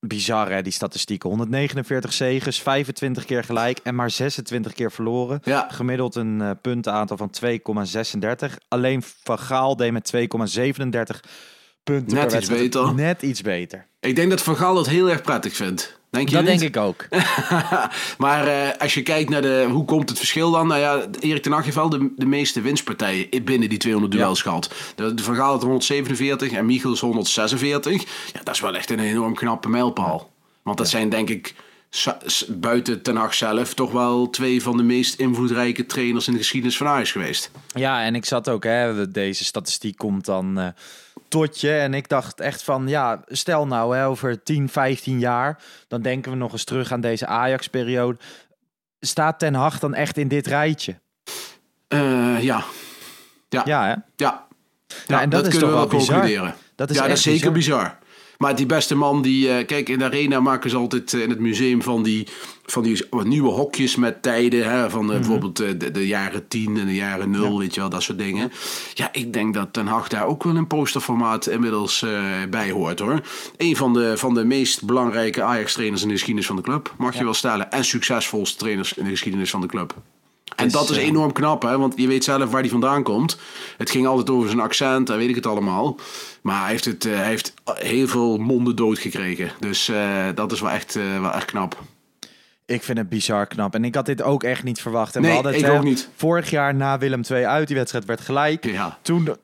bizar 0.07 0.51
hè, 0.51 0.63
die 0.63 0.73
statistieken. 0.73 1.29
149 1.29 2.13
zegens, 2.13 2.61
25 2.61 3.25
keer 3.25 3.45
gelijk 3.45 3.79
en 3.83 3.95
maar 3.95 4.11
26 4.11 4.73
keer 4.73 4.93
verloren. 4.93 5.41
Ja. 5.45 5.69
Gemiddeld 5.71 6.15
een 6.15 6.41
eh, 6.41 6.51
puntenaantal 6.63 7.17
van 7.17 7.31
2,36. 8.49 8.55
Alleen 8.69 9.03
Van 9.23 9.39
Gaal 9.39 9.77
deed 9.77 9.93
met 9.93 10.13
2,37 10.17 10.21
punten 11.83 12.17
Net 12.17 12.29
per 12.29 12.39
iets 12.39 12.49
beter. 12.49 12.95
Net 12.95 13.23
iets 13.23 13.43
beter. 13.43 13.87
Ik 14.01 14.17
denk 14.17 14.31
dat 14.31 14.43
Van 14.43 14.57
Gaal 14.57 14.75
dat 14.75 14.89
heel 14.89 15.11
erg 15.11 15.23
prettig 15.23 15.57
vindt. 15.57 16.01
Denk 16.13 16.29
je 16.29 16.35
Dat 16.35 16.45
niet? 16.45 16.59
denk 16.59 16.75
ik 16.77 16.83
ook. 16.83 17.07
maar 18.25 18.47
eh, 18.47 18.79
als 18.79 18.95
je 18.95 19.03
kijkt 19.03 19.31
naar 19.31 19.43
de, 19.43 19.67
hoe 19.71 19.85
komt 19.85 20.09
het 20.09 20.19
verschil 20.19 20.51
dan? 20.51 20.67
Nou 20.67 20.81
ja, 20.81 21.07
Erik 21.21 21.43
ten 21.43 21.53
Hag 21.53 21.65
heeft 21.65 21.77
wel 21.77 21.89
de, 21.89 22.13
de 22.17 22.27
meeste 22.27 22.61
winstpartijen 22.61 23.45
binnen 23.45 23.69
die 23.69 23.79
200 23.79 24.13
duels 24.15 24.43
gehad. 24.43 24.71
De, 24.95 25.15
de 25.15 25.23
Van 25.23 25.35
Gaal 25.35 25.51
had 25.51 25.63
147 25.63 26.53
en 26.53 26.67
Michels 26.67 27.01
146. 27.01 28.03
Ja, 28.33 28.41
dat 28.43 28.55
is 28.55 28.61
wel 28.61 28.75
echt 28.75 28.91
een 28.91 28.99
enorm 28.99 29.35
knappe 29.35 29.69
mijlpaal. 29.69 30.31
Want 30.63 30.79
dat 30.79 30.89
zijn 30.89 31.09
denk 31.09 31.29
ik 31.29 31.55
buiten 32.49 33.03
ten 33.03 33.17
Hag 33.17 33.35
zelf 33.35 33.75
toch 33.75 33.93
wel 33.93 34.31
twee 34.31 34.63
van 34.63 34.77
de 34.77 34.83
meest 34.83 35.19
invloedrijke 35.19 35.87
trainers 35.87 36.27
in 36.27 36.33
de 36.33 36.39
geschiedenis 36.39 36.77
van 36.77 36.87
Ajax 36.87 37.13
geweest. 37.13 37.51
Ja, 37.75 38.03
en 38.03 38.15
ik 38.15 38.25
zat 38.25 38.49
ook, 38.49 38.65
hè, 38.65 39.11
deze 39.11 39.45
statistiek 39.45 39.97
komt 39.97 40.25
dan 40.25 40.59
eh, 40.59 40.67
tot 41.33 41.61
je. 41.61 41.73
En 41.73 41.95
ik 41.95 42.09
dacht 42.09 42.41
echt 42.41 42.63
van, 42.63 42.89
ja, 42.89 43.23
stel 43.27 43.67
nou 43.67 43.97
hè, 43.97 44.07
over 44.07 44.43
10, 44.43 44.69
15 44.69 45.19
jaar, 45.19 45.63
dan 45.89 46.03
denken 46.03 46.31
we 46.31 46.37
nog 46.37 46.53
eens 46.53 46.65
terug 46.65 46.93
aan 46.93 47.01
deze 47.01 47.27
Ajax-periode. 47.27 48.19
Staat 49.01 49.39
Ten 49.39 49.55
Hag 49.55 49.79
dan 49.79 49.95
echt 49.95 50.17
in 50.17 50.29
dit 50.29 50.47
rijtje? 50.47 51.01
Eh, 51.89 52.43
ja. 52.43 52.65
Ja. 53.49 53.63
Ja, 53.65 53.87
hè? 53.87 53.95
Ja. 54.17 54.47
Ja, 55.07 55.21
en 55.21 55.31
dat 55.31 55.47
is 55.47 55.51
kunnen 55.51 55.69
toch 55.69 55.81
we 55.81 55.89
wel 55.89 55.99
bizar? 55.99 56.15
concluderen. 56.19 56.55
Dat 56.75 56.91
is 56.91 56.97
ja, 56.97 57.03
dat 57.03 57.17
is 57.17 57.23
zeker 57.23 57.53
bizar. 57.53 57.79
bizar. 57.79 57.99
Maar 58.43 58.57
die 58.57 58.67
beste 58.67 58.95
man, 58.95 59.23
die, 59.23 59.49
eh, 59.51 59.67
kijk, 59.67 59.89
in 59.89 59.99
de 59.99 60.05
arena 60.05 60.41
maken 60.41 60.71
ze 60.71 60.77
altijd 60.77 61.13
eh, 61.15 61.23
in 61.23 61.31
het 61.31 61.39
museum 61.39 61.83
van 61.83 62.03
die, 62.03 62.27
van 62.65 62.83
die 62.83 63.05
nieuwe 63.25 63.51
hokjes 63.51 63.97
met 63.97 64.23
tijden. 64.23 64.71
Hè, 64.71 64.91
van 64.91 65.05
Mhm. 65.05 65.13
eh, 65.13 65.19
bijvoorbeeld 65.21 65.61
eh, 65.61 65.69
de, 65.79 65.91
de 65.91 66.07
jaren 66.07 66.49
10 66.49 66.77
en 66.77 66.87
de 66.87 66.95
jaren 66.95 67.31
0, 67.31 67.59
weet 67.59 67.75
je 67.75 67.81
wel, 67.81 67.89
dat 67.89 68.03
soort 68.03 68.19
dingen. 68.19 68.53
Ja, 68.95 69.09
ik 69.13 69.33
denk 69.33 69.55
dat 69.55 69.73
Ten 69.73 69.87
Hag 69.87 70.09
daar 70.09 70.27
ook 70.27 70.45
wel 70.45 70.57
in 70.57 70.67
posterformaat 70.67 71.47
inmiddels 71.47 72.03
eh, 72.03 72.11
bij 72.51 72.71
hoort 72.71 72.99
hoor. 72.99 73.21
Een 73.57 73.77
van 73.77 73.93
de, 73.93 74.17
van 74.17 74.35
de 74.35 74.45
meest 74.45 74.85
belangrijke 74.85 75.43
Ajax-trainers 75.43 76.03
in 76.03 76.09
de 76.09 76.15
geschiedenis 76.15 76.47
van 76.47 76.57
de 76.57 76.63
club, 76.63 76.95
mag 76.99 77.19
je 77.19 77.25
wel 77.25 77.35
stellen. 77.35 77.71
En 77.71 77.85
succesvolste 77.85 78.57
trainers 78.59 78.93
in 78.93 79.05
de 79.05 79.11
geschiedenis 79.11 79.51
van 79.51 79.61
de 79.61 79.67
club. 79.67 79.95
En 80.57 80.71
dat 80.71 80.91
is 80.91 80.97
enorm 80.97 81.33
knap, 81.33 81.63
hè? 81.63 81.79
want 81.79 81.95
je 81.97 82.07
weet 82.07 82.25
zelf 82.25 82.51
waar 82.51 82.61
hij 82.61 82.71
vandaan 82.71 83.03
komt. 83.03 83.39
Het 83.77 83.91
ging 83.91 84.07
altijd 84.07 84.31
over 84.31 84.49
zijn 84.49 84.61
accent 84.61 85.11
en 85.11 85.17
weet 85.17 85.29
ik 85.29 85.35
het 85.35 85.47
allemaal. 85.47 85.97
Maar 86.43 86.61
hij 86.61 86.71
heeft, 86.71 86.85
het, 86.85 87.05
eh, 87.05 87.17
hij 87.17 87.27
heeft 87.27 87.55
heel 87.65 88.09
veel 88.09 88.39
monden 88.39 88.77
dood 88.77 88.99
gekregen. 88.99 89.51
Dus 89.59 89.89
eh, 89.89 90.27
dat 90.35 90.53
is 90.53 90.61
wel 90.61 90.71
echt, 90.71 90.97
eh, 90.97 91.21
wel 91.21 91.33
echt 91.33 91.45
knap. 91.45 91.83
Ik 92.67 92.83
vind 92.83 92.99
het 92.99 93.09
bizar 93.09 93.47
knap. 93.47 93.75
En 93.75 93.85
ik 93.85 93.95
had 93.95 94.07
dit 94.07 94.23
ook 94.23 94.43
echt 94.43 94.63
niet 94.63 94.81
verwacht. 94.81 95.17
En 95.17 95.21
Nee, 95.23 95.31
we 95.31 95.35
hadden 95.35 95.53
het, 95.53 95.63
ik 95.63 95.67
hè, 95.67 95.77
ook 95.77 95.85
niet. 95.85 96.09
Vorig 96.17 96.51
jaar 96.51 96.75
na 96.75 96.99
Willem 96.99 97.21
II 97.31 97.45
uit, 97.45 97.67
die 97.67 97.77
wedstrijd 97.77 98.05
werd 98.05 98.21
gelijk. 98.21 98.65
Ja. 98.65 98.99
Toen, 99.03 99.37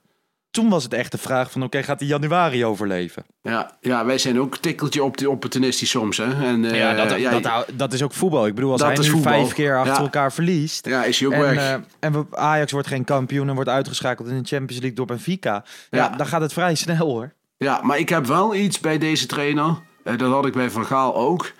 toen 0.58 0.68
was 0.68 0.82
het 0.84 0.92
echt 0.92 1.12
de 1.12 1.18
vraag 1.18 1.50
van, 1.50 1.62
oké, 1.62 1.82
gaat 1.82 1.98
hij 2.00 2.08
januari 2.08 2.64
overleven? 2.64 3.24
Ja, 3.42 3.76
ja, 3.80 4.04
wij 4.04 4.18
zijn 4.18 4.40
ook 4.40 4.56
tikkeltje 4.56 5.02
op 5.02 5.26
opportunistisch 5.26 5.90
soms. 5.90 6.16
Hè? 6.16 6.46
En, 6.46 6.64
eh, 6.64 6.76
Ja, 6.78 6.94
dat, 6.94 7.18
ja, 7.20 7.30
dat, 7.30 7.44
hou- 7.44 7.64
dat 7.72 7.92
is 7.92 8.02
ook 8.02 8.12
voetbal. 8.12 8.46
Ik 8.46 8.54
bedoel, 8.54 8.70
als 8.72 8.80
Dat 8.80 8.96
hij 8.96 8.98
nu 9.06 9.10
voetbal. 9.10 9.32
vijf 9.32 9.52
keer 9.52 9.76
achter 9.78 9.94
Ja. 9.94 10.00
elkaar 10.00 10.32
verliest... 10.32 10.86
ja, 10.86 11.04
is 11.04 11.18
hij 11.18 11.28
ook 11.28 11.34
en, 11.34 11.40
weg. 11.40 11.56
eh, 11.56 11.74
en 12.00 12.12
we, 12.12 12.24
Ajax 12.36 12.72
wordt 12.72 12.88
geen 12.88 13.04
kampioen 13.04 13.48
en 13.48 13.54
wordt 13.54 13.70
uitgeschakeld 13.70 14.28
in 14.28 14.38
de 14.42 14.48
Champions 14.48 14.72
League 14.80 14.94
door 14.94 15.06
Benfica. 15.06 15.64
Ja, 15.90 15.98
Ja. 15.98 16.08
dan 16.16 16.26
gaat 16.26 16.40
het 16.40 16.52
vrij 16.52 16.74
snel 16.74 17.06
hoor. 17.06 17.32
Ja, 17.56 17.80
maar 17.82 17.98
ik 17.98 18.08
heb 18.08 18.26
wel 18.26 18.54
iets 18.54 18.80
bij 18.80 18.98
deze 18.98 19.26
trainer. 19.26 19.74
eh, 20.04 20.18
dat 20.18 20.30
had 20.32 20.46
ik 20.46 20.52
bij 20.52 20.70
Van 20.70 20.86
Gaal 20.86 21.14
ook. 21.16 21.52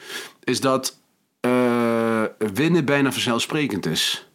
Is 0.45 0.61
dat 0.61 0.97
eh, 1.40 2.23
winnen 2.55 2.85
bijna 2.85 3.12
vanzelfsprekend 3.12 3.87
is. 3.87 4.28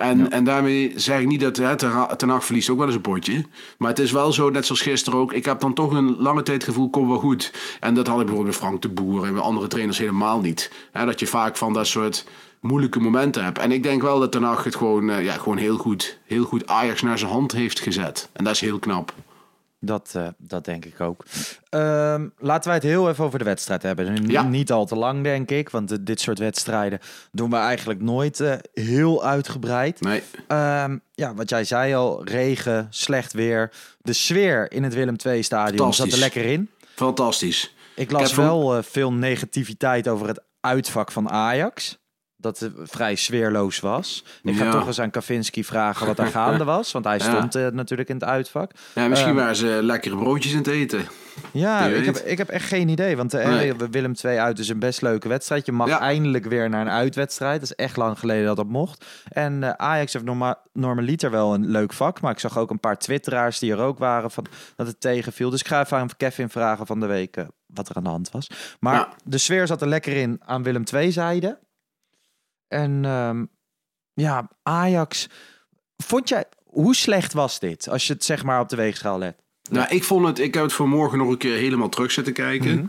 En, 0.00 0.30
en 0.30 0.44
daarmee 0.44 0.92
zeg 0.96 1.20
ik 1.20 1.26
niet 1.26 1.40
dat 1.40 1.56
hè, 1.56 1.76
Ten 2.16 2.28
Hag 2.28 2.44
verliest 2.44 2.70
ook 2.70 2.76
wel 2.76 2.86
eens 2.86 2.94
een 2.94 3.00
potje. 3.00 3.44
Maar 3.78 3.88
het 3.88 3.98
is 3.98 4.12
wel 4.12 4.32
zo, 4.32 4.50
net 4.50 4.66
zoals 4.66 4.80
gisteren 4.80 5.18
ook. 5.18 5.32
Ik 5.32 5.44
heb 5.44 5.60
dan 5.60 5.74
toch 5.74 5.92
een 5.92 6.16
lange 6.18 6.42
tijd 6.42 6.64
gevoel, 6.64 6.90
kom 6.90 7.08
wel 7.08 7.18
goed. 7.18 7.52
En 7.80 7.94
dat 7.94 8.06
had 8.06 8.20
ik 8.20 8.26
bijvoorbeeld 8.26 8.58
bij 8.58 8.66
Frank 8.68 8.82
de 8.82 8.88
Boer 8.88 9.26
en 9.26 9.32
bij 9.32 9.42
andere 9.42 9.66
trainers 9.66 9.98
helemaal 9.98 10.40
niet. 10.40 10.72
Hè, 10.92 11.04
dat 11.04 11.20
je 11.20 11.26
vaak 11.26 11.56
van 11.56 11.72
dat 11.72 11.86
soort 11.86 12.26
moeilijke 12.60 13.00
momenten 13.00 13.44
hebt. 13.44 13.58
En 13.58 13.72
ik 13.72 13.82
denk 13.82 14.02
wel 14.02 14.20
dat 14.20 14.32
Ten 14.32 14.42
Hag 14.42 14.64
het 14.64 14.76
gewoon, 14.76 15.10
eh, 15.10 15.24
ja, 15.24 15.32
gewoon 15.32 15.58
heel, 15.58 15.76
goed, 15.76 16.18
heel 16.24 16.44
goed 16.44 16.66
Ajax 16.66 17.02
naar 17.02 17.18
zijn 17.18 17.30
hand 17.30 17.52
heeft 17.52 17.80
gezet. 17.80 18.28
En 18.32 18.44
dat 18.44 18.54
is 18.54 18.60
heel 18.60 18.78
knap. 18.78 19.14
Dat, 19.82 20.12
eh, 20.16 20.26
dat 20.38 20.64
denk 20.64 20.84
ik 20.84 21.00
ook. 21.00 21.24
Ehm, 21.68 22.28
laten 22.38 22.66
wij 22.66 22.74
het 22.74 22.82
heel 22.82 23.08
even 23.08 23.24
over 23.24 23.38
de 23.38 23.44
wedstrijd 23.44 23.82
hebben. 23.82 24.26
Ja. 24.26 24.42
Niet 24.42 24.72
al 24.72 24.86
te 24.86 24.96
lang, 24.96 25.22
denk 25.22 25.50
ik. 25.50 25.70
Want 25.70 26.06
dit 26.06 26.20
soort 26.20 26.38
wedstrijden 26.38 26.98
doen 27.32 27.50
we 27.50 27.56
eigenlijk 27.56 28.00
nooit 28.00 28.40
eh, 28.40 28.54
heel 28.72 29.24
uitgebreid. 29.24 30.00
Nee. 30.00 30.22
Ehm, 30.46 30.98
ja, 31.14 31.34
wat 31.34 31.48
jij 31.48 31.64
zei 31.64 31.94
al, 31.94 32.24
regen, 32.24 32.86
slecht 32.90 33.32
weer. 33.32 33.72
De 34.02 34.12
sfeer 34.12 34.72
in 34.72 34.82
het 34.82 34.94
Willem 34.94 35.16
II-stadion 35.26 35.94
zat 35.94 36.12
er 36.12 36.18
lekker 36.18 36.44
in. 36.44 36.70
Fantastisch. 36.94 37.74
Ik 37.94 38.10
las 38.10 38.34
wel 38.34 38.76
eh, 38.76 38.82
veel 38.82 39.12
negativiteit 39.12 40.08
over 40.08 40.28
het 40.28 40.40
uitvak 40.60 41.12
van 41.12 41.30
Ajax. 41.30 41.98
Dat 42.40 42.58
het 42.58 42.72
vrij 42.82 43.14
sfeerloos 43.14 43.80
was. 43.80 44.24
Ik 44.42 44.56
ga 44.56 44.64
Ja. 44.64 44.70
toch 44.70 44.86
eens 44.86 45.00
aan 45.00 45.10
Kavinski 45.10 45.64
vragen 45.64 46.06
wat 46.06 46.18
er 46.18 46.26
gaande 46.36 46.64
was. 46.64 46.92
Want 46.92 47.04
hij 47.04 47.18
Ja. 47.18 47.24
stond 47.24 47.54
eh, 47.54 47.66
natuurlijk 47.66 48.08
in 48.08 48.14
het 48.14 48.24
uitvak. 48.24 48.70
Ja, 48.94 49.08
misschien 49.08 49.30
Ehm, 49.30 49.38
waren 49.40 49.56
ze 49.56 49.78
lekkere 49.82 50.16
broodjes 50.16 50.52
aan 50.52 50.58
het 50.58 50.66
eten. 50.66 51.04
Ja, 51.52 51.86
ik 51.86 52.04
heb, 52.04 52.16
ik 52.16 52.38
heb 52.38 52.48
echt 52.48 52.66
geen 52.66 52.88
idee. 52.88 53.16
Want 53.16 53.32
Nee. 53.32 53.74
Willem 53.90 54.14
2 54.14 54.40
uit 54.40 54.58
is 54.58 54.68
een 54.68 54.78
best 54.78 55.02
leuke 55.02 55.28
wedstrijd. 55.28 55.66
Je 55.66 55.72
mag 55.72 55.88
Ja. 55.88 56.00
eindelijk 56.00 56.44
weer 56.44 56.68
naar 56.68 56.80
een 56.80 56.90
uitwedstrijd. 56.92 57.60
Dat 57.60 57.70
is 57.70 57.74
echt 57.76 57.96
lang 57.96 58.18
geleden 58.18 58.44
dat 58.46 58.56
dat 58.56 58.68
mocht. 58.68 59.04
En 59.28 59.62
eh, 59.62 59.70
Ajax 59.70 60.12
heeft 60.12 60.24
norma 60.24 60.58
normaliter 60.72 61.30
wel 61.30 61.54
een 61.54 61.66
leuk 61.66 61.92
vak. 61.92 62.20
Maar 62.20 62.32
ik 62.32 62.38
zag 62.38 62.58
ook 62.58 62.70
een 62.70 62.80
paar 62.80 62.98
twitteraars 62.98 63.58
die 63.58 63.72
er 63.72 63.78
ook 63.78 63.98
waren 63.98 64.30
van 64.30 64.46
dat 64.76 64.86
het 64.86 65.00
tegenviel. 65.00 65.50
Dus 65.50 65.60
ik 65.60 65.66
ga 65.66 65.80
even 65.80 65.98
aan 65.98 66.08
Kevin 66.16 66.48
vragen 66.50 66.86
van 66.86 67.00
de 67.00 67.06
week 67.06 67.44
wat 67.66 67.88
er 67.88 67.96
aan 67.96 68.04
de 68.04 68.08
hand 68.10 68.30
was. 68.30 68.50
Maar 68.80 69.08
de 69.24 69.38
sfeer 69.38 69.66
zat 69.66 69.80
er 69.82 69.88
lekker 69.88 70.16
in 70.16 70.40
aan 70.44 70.62
Willem 70.62 70.84
2 70.84 71.10
zijde. 71.10 71.58
En 72.70 73.04
ehm, 73.04 73.44
ja, 74.12 74.48
Ajax. 74.62 75.28
Vond 75.96 76.28
jij, 76.28 76.44
hoe 76.64 76.94
slecht 76.94 77.32
was 77.32 77.58
dit? 77.58 77.88
Als 77.88 78.06
je 78.06 78.12
het 78.12 78.24
zeg 78.24 78.44
maar 78.44 78.60
op 78.60 78.68
de 78.68 78.76
weegschaal 78.76 79.18
let. 79.18 79.36
Nou, 79.70 79.88
ik 79.88 80.04
vond 80.04 80.26
het, 80.26 80.38
ik 80.38 80.54
heb 80.54 80.62
het 80.62 80.72
vanmorgen 80.72 81.18
nog 81.18 81.28
een 81.28 81.38
keer 81.38 81.56
helemaal 81.56 81.88
terug 81.88 82.10
zitten 82.12 82.32
kijken. 82.32 82.74
Mhm. 82.76 82.86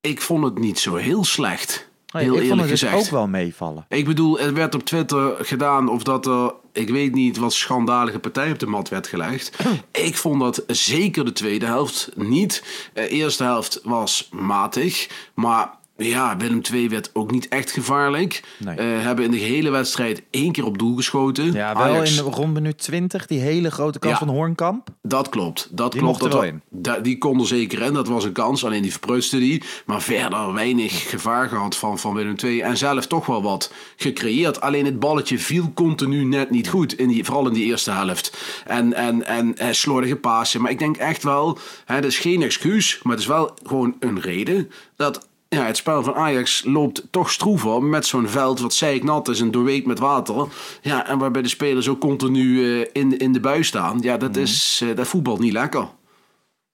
Ik 0.00 0.20
vond 0.20 0.44
het 0.44 0.58
niet 0.58 0.78
zo 0.78 0.94
heel 0.94 1.24
slecht. 1.24 1.88
Nee, 2.12 2.22
Heel 2.22 2.32
ik 2.32 2.38
vond 2.38 2.50
eerlijk 2.50 2.70
het 2.70 2.80
dus 2.80 2.88
gezegd. 2.88 3.04
ook 3.06 3.10
wel 3.12 3.28
meevallen. 3.28 3.84
Ik 3.88 4.04
bedoel, 4.04 4.40
er 4.40 4.54
werd 4.54 4.74
op 4.74 4.84
Twitter 4.84 5.44
gedaan 5.44 5.88
of 5.88 6.02
dat 6.02 6.26
er, 6.26 6.54
ik 6.72 6.88
weet 6.88 7.14
niet, 7.14 7.36
wat 7.36 7.52
schandalige 7.52 8.18
partij 8.18 8.50
op 8.50 8.58
de 8.58 8.66
mat 8.66 8.88
werd 8.88 9.06
gelegd. 9.06 9.56
ik 10.08 10.16
vond 10.16 10.40
dat 10.40 10.64
zeker 10.66 11.24
de 11.24 11.32
tweede 11.32 11.66
helft 11.66 12.10
niet. 12.14 12.64
De 12.94 13.08
eerste 13.08 13.42
helft 13.44 13.80
was 13.82 14.28
matig, 14.32 15.08
maar 15.34 15.78
ja, 16.08 16.36
Willem 16.36 16.60
II 16.72 16.88
werd 16.88 17.10
ook 17.12 17.30
niet 17.30 17.48
echt 17.48 17.70
gevaarlijk. 17.70 18.42
Nee. 18.58 18.76
Eh, 18.76 18.86
hebben 19.02 19.24
in 19.24 19.30
de 19.30 19.36
hele 19.36 19.70
wedstrijd 19.70 20.22
één 20.30 20.52
keer 20.52 20.64
op 20.64 20.78
doel 20.78 20.96
geschoten. 20.96 21.52
Ja, 21.52 21.74
wel 21.74 21.82
Ajax- 21.82 22.10
in 22.10 22.24
de 22.24 22.30
rond 22.30 22.52
minuut 22.52 22.78
20, 22.78 23.26
die 23.26 23.40
hele 23.40 23.70
grote 23.70 23.98
kans 23.98 24.18
Ja. 24.18 24.18
van 24.26 24.34
Hoornkamp. 24.34 24.88
Dat 25.02 25.28
klopt. 25.28 25.68
Dat 25.76 25.92
Die 25.92 26.00
klopt. 26.00 26.22
er 26.22 26.30
dat 26.30 26.40
wel 26.40 26.48
in. 26.48 27.02
die 27.02 27.18
kon 27.18 27.40
er 27.40 27.46
zeker 27.46 27.82
in. 27.82 27.92
Dat 27.92 28.08
was 28.08 28.24
een 28.24 28.32
kans. 28.32 28.64
Alleen 28.64 28.82
die 28.82 28.90
verprutste 28.90 29.38
die. 29.38 29.62
Maar 29.86 30.02
verder 30.02 30.52
weinig 30.52 31.10
gevaar 31.10 31.48
gehad 31.48 31.76
van, 31.76 31.98
van 31.98 32.14
Willem 32.14 32.34
II. 32.44 32.60
En 32.60 32.76
zelf 32.76 33.06
toch 33.06 33.26
wel 33.26 33.42
wat 33.42 33.72
gecreëerd. 33.96 34.60
Alleen 34.60 34.84
het 34.84 34.98
balletje 34.98 35.38
viel 35.38 35.72
continu 35.74 36.24
net 36.24 36.50
niet 36.50 36.68
goed. 36.68 36.98
In 36.98 37.08
die, 37.08 37.24
vooral 37.24 37.46
in 37.46 37.52
die 37.52 37.64
eerste 37.64 37.90
helft. 37.90 38.36
En, 38.66 38.92
en, 38.94 39.26
en 39.26 39.56
eh, 39.58 39.68
slordige 39.72 40.16
pasen. 40.16 40.60
Maar 40.60 40.70
ik 40.70 40.78
denk 40.78 40.96
echt 40.96 41.22
wel. 41.22 41.58
Hè, 41.84 41.94
dat 41.94 42.10
is 42.10 42.18
geen 42.18 42.42
excuus. 42.42 43.00
Maar 43.02 43.12
het 43.12 43.20
is 43.22 43.26
wel 43.28 43.54
gewoon 43.62 43.96
een 44.00 44.20
reden. 44.20 44.70
Dat 44.96 45.28
ja, 45.56 45.64
het 45.66 45.76
spel 45.76 46.02
van 46.02 46.14
Ajax 46.14 46.64
loopt 46.64 47.02
toch 47.10 47.30
stroever 47.30 47.82
met 47.82 48.06
zo'n 48.06 48.28
veld 48.28 48.60
wat 48.60 48.74
zeiknat 48.74 49.28
is 49.28 49.40
en 49.40 49.50
doorweekt 49.50 49.86
met 49.86 49.98
water. 49.98 50.46
Ja, 50.82 51.06
en 51.06 51.18
waarbij 51.18 51.42
de 51.42 51.48
spelers 51.48 51.88
ook 51.88 52.00
continu 52.00 52.80
eh, 52.82 52.88
in, 52.92 53.18
in 53.18 53.32
de 53.32 53.40
bui 53.40 53.64
staan. 53.64 53.98
Ja, 54.00 54.16
dat, 54.16 54.30
Mhm. 54.30 54.40
is, 54.40 54.80
eh, 54.82 54.96
dat 54.96 55.06
voetbalt 55.06 55.38
niet 55.40 55.52
lekker. 55.52 55.88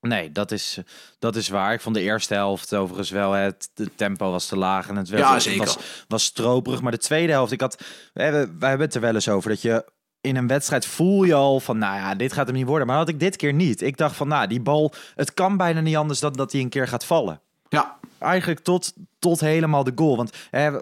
Nee, 0.00 0.32
dat 0.32 0.50
is, 0.52 0.78
dat 1.18 1.36
is 1.36 1.48
waar. 1.48 1.72
Ik 1.72 1.80
vond 1.80 1.94
de 1.94 2.00
eerste 2.02 2.34
helft 2.34 2.74
overigens 2.74 3.10
wel. 3.10 3.32
Het 3.32 3.70
de 3.74 3.90
tempo 3.94 4.30
was 4.30 4.46
te 4.46 4.56
laag 4.56 4.88
en 4.88 4.96
het, 4.96 5.08
werd, 5.08 5.22
Ja, 5.22 5.38
zeker. 5.38 5.64
was, 5.64 5.78
was 6.08 6.24
stroperig. 6.24 6.82
Maar 6.82 6.92
de 6.92 6.98
tweede 6.98 7.32
helft, 7.32 7.52
ik 7.52 7.60
had, 7.60 7.82
we 8.12 8.22
hebben, 8.22 8.56
wij 8.58 8.68
hebben 8.68 8.86
het 8.86 8.94
er 8.96 9.00
wel 9.02 9.14
eens 9.14 9.28
over 9.28 9.50
dat 9.50 9.62
je 9.62 9.84
in 10.20 10.36
een 10.36 10.46
wedstrijd 10.46 10.86
voel 10.86 11.24
je 11.24 11.34
al 11.34 11.60
van, 11.60 11.78
nou 11.78 11.96
ja, 11.96 12.14
dit 12.14 12.32
gaat 12.32 12.46
hem 12.46 12.56
niet 12.56 12.66
worden. 12.66 12.86
Maar 12.86 12.96
dat 12.96 13.04
had 13.06 13.14
ik 13.14 13.20
dit 13.20 13.36
keer 13.36 13.52
niet. 13.52 13.82
Ik 13.82 13.96
dacht 13.96 14.16
van, 14.16 14.28
nou, 14.28 14.46
die 14.46 14.60
bal, 14.60 14.92
het 15.14 15.34
kan 15.34 15.56
bijna 15.56 15.80
niet 15.80 15.96
anders 15.96 16.20
dan 16.20 16.32
dat 16.32 16.52
hij 16.52 16.60
een 16.60 16.68
keer 16.68 16.88
gaat 16.88 17.04
vallen. 17.04 17.40
Ja, 17.68 17.98
Eigenlijk 18.18 18.60
tot, 18.60 18.92
tot 19.18 19.40
helemaal 19.40 19.84
de 19.84 19.92
goal. 19.94 20.16
Want 20.16 20.32
hè, 20.50 20.78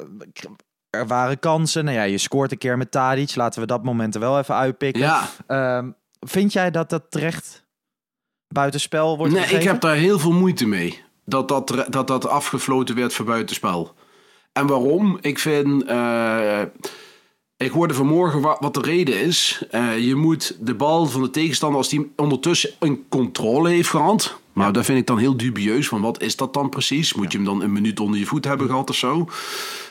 er 0.90 1.06
waren 1.06 1.38
kansen. 1.38 1.84
Nou 1.84 1.96
ja, 1.96 2.02
je 2.02 2.18
scoort 2.18 2.52
een 2.52 2.58
keer 2.58 2.76
met 2.78 2.90
Tadic. 2.90 3.34
Laten 3.36 3.60
we 3.60 3.66
dat 3.66 3.82
moment 3.84 4.14
er 4.14 4.20
wel 4.20 4.38
even 4.38 4.54
uitpikken. 4.54 5.02
ja. 5.02 5.28
Ehm, 5.46 5.90
vind 6.20 6.52
jij 6.52 6.70
dat 6.70 6.90
dat 6.90 7.02
terecht 7.10 7.64
buitenspel 8.48 9.16
wordt 9.16 9.32
Nee, 9.32 9.42
gegeven? 9.42 9.62
ik 9.62 9.68
heb 9.68 9.80
daar 9.80 9.96
heel 9.96 10.18
veel 10.18 10.32
moeite 10.32 10.66
mee. 10.66 11.02
dat 11.24 11.48
dat, 11.48 11.84
dat, 11.88 12.06
dat 12.06 12.26
afgefloten 12.28 12.94
werd 12.94 13.14
voor 13.14 13.24
buitenspel. 13.24 13.94
En 14.52 14.66
waarom? 14.66 15.18
Ik 15.20 15.38
vind. 15.38 15.84
eh, 15.84 16.60
ik 17.56 17.70
hoorde 17.70 17.94
vanmorgen 17.94 18.40
wa- 18.40 18.56
wat 18.60 18.74
de 18.74 18.80
reden 18.80 19.20
is. 19.20 19.64
Eh, 19.70 19.98
je 19.98 20.14
moet 20.14 20.56
de 20.60 20.74
bal 20.74 21.06
van 21.06 21.22
de 21.22 21.30
tegenstander, 21.30 21.78
als 21.78 21.88
die 21.88 22.12
ondertussen 22.16 22.70
een 22.78 23.04
controle 23.08 23.70
heeft 23.70 23.88
gehad. 23.88 24.40
Nou, 24.54 24.72
dat 24.72 24.84
vind 24.84 24.98
ik 24.98 25.06
dan 25.06 25.18
heel 25.18 25.36
dubieus. 25.36 25.88
Van 25.88 26.00
wat 26.00 26.22
is 26.22 26.36
dat 26.36 26.54
dan 26.54 26.68
precies? 26.68 27.14
Moet 27.14 27.32
je 27.32 27.38
hem 27.38 27.46
dan 27.46 27.62
een 27.62 27.72
minuut 27.72 28.00
onder 28.00 28.18
je 28.18 28.26
voet 28.26 28.44
hebben 28.44 28.66
gehad 28.66 28.90
of 28.90 28.96
zo? 28.96 29.28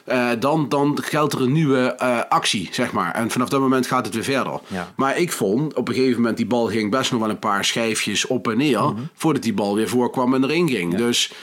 Eh, 0.05 0.29
dan, 0.39 0.69
dan 0.69 0.97
geldt 1.01 1.33
er 1.33 1.41
een 1.41 1.51
nieuwe 1.51 1.95
eh, 1.95 2.19
actie, 2.29 2.69
zeg 2.71 2.91
maar. 2.91 3.13
En 3.13 3.29
vanaf 3.29 3.49
dat 3.49 3.59
moment 3.59 3.87
gaat 3.87 4.05
het 4.05 4.13
weer 4.13 4.23
verder. 4.23 4.59
Ja. 4.67 4.93
Maar 4.95 5.17
ik 5.17 5.31
vond, 5.31 5.73
op 5.73 5.87
een 5.87 5.93
gegeven 5.93 6.15
moment, 6.15 6.37
die 6.37 6.45
bal 6.45 6.67
ging 6.67 6.91
best 6.91 7.11
nog 7.11 7.19
wel 7.19 7.29
een 7.29 7.39
paar 7.39 7.65
schijfjes 7.65 8.27
op 8.27 8.47
en 8.47 8.57
neer. 8.57 8.81
Mhm. 8.83 9.01
Voordat 9.13 9.43
die 9.43 9.53
bal 9.53 9.75
weer 9.75 9.89
voorkwam 9.89 10.33
en 10.33 10.43
erin 10.43 10.69
ging. 10.69 10.95
Dus. 10.95 11.33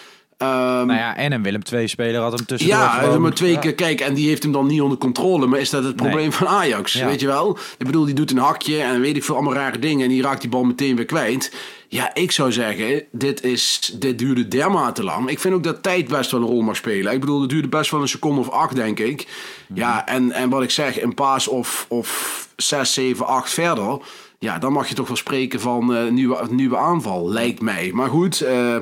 Ehm, 0.41 0.87
Nou 0.87 0.93
ja, 0.99 1.17
en 1.17 1.33
een 1.33 1.43
Willem 1.43 1.61
II-speler 1.73 2.21
had 2.21 2.33
hem 2.33 2.47
tussendoor 2.47 2.79
ja, 2.79 2.89
gewoon... 2.89 3.21
maar 3.21 3.35
twee 3.35 3.59
keer 3.59 3.75
kijk 3.75 4.01
en 4.01 4.15
die 4.15 4.29
heeft 4.29 4.43
hem 4.43 4.53
dan 4.53 4.67
niet 4.67 4.81
onder 4.81 4.99
controle. 4.99 5.47
Maar 5.47 5.61
is 5.61 5.71
dat 5.71 5.85
het 5.85 5.97
probleem 5.97 6.17
Nee. 6.17 6.31
van 6.31 6.49
Ajax? 6.49 6.93
Ja. 6.93 7.07
Weet 7.07 7.21
je 7.21 7.27
wel? 7.27 7.59
Ik 7.79 7.87
bedoel, 7.87 8.05
die 8.05 8.15
doet 8.15 8.31
een 8.31 8.39
hakje 8.39 8.81
en 8.81 9.01
weet 9.01 9.17
ik 9.17 9.25
veel 9.25 9.35
allemaal 9.35 9.55
rare 9.55 9.79
dingen. 9.79 10.03
En 10.05 10.09
die 10.11 10.23
raakt 10.23 10.41
die 10.41 10.51
bal 10.51 10.65
meteen 10.65 10.97
weer 10.97 11.05
kwijt. 11.05 11.53
Ja, 11.89 12.15
ik 12.15 12.31
zou 12.31 12.53
zeggen, 12.53 13.03
dit, 13.13 13.43
is, 13.43 13.93
dit 13.99 14.19
duurde 14.19 14.49
dermate 14.49 15.05
lang. 15.05 15.31
Ik 15.31 15.39
vind 15.39 15.55
ook 15.55 15.65
dat 15.65 15.83
tijd 15.83 16.09
best 16.09 16.31
wel 16.31 16.41
een 16.41 16.47
rol 16.47 16.61
mag 16.63 16.77
spelen. 16.77 17.13
Ik 17.13 17.21
bedoel, 17.21 17.41
het 17.41 17.51
duurde 17.51 17.69
best 17.69 17.91
wel 17.91 18.01
een 18.01 18.09
seconde 18.09 18.41
of 18.41 18.49
acht, 18.51 18.75
denk 18.75 18.99
ik. 18.99 19.27
Ja, 19.75 20.07
en, 20.07 20.33
en 20.33 20.49
wat 20.49 20.63
ik 20.63 20.71
zeg, 20.71 21.03
een 21.03 21.15
paas 21.15 21.49
of, 21.49 21.87
of 21.89 22.49
zes, 22.57 22.93
zeven, 22.93 23.27
acht 23.27 23.51
verder. 23.53 23.99
Ja, 24.39 24.59
dan 24.59 24.73
mag 24.73 24.89
je 24.89 24.95
toch 24.95 25.07
wel 25.09 25.17
spreken 25.17 25.61
van 25.61 25.95
eh 25.95 26.11
nieuwe, 26.11 26.47
nieuwe 26.51 26.77
aanval, 26.77 27.31
lijkt 27.31 27.61
mij. 27.61 27.91
Maar 27.95 28.09
goed, 28.09 28.41
eh, 28.41 28.77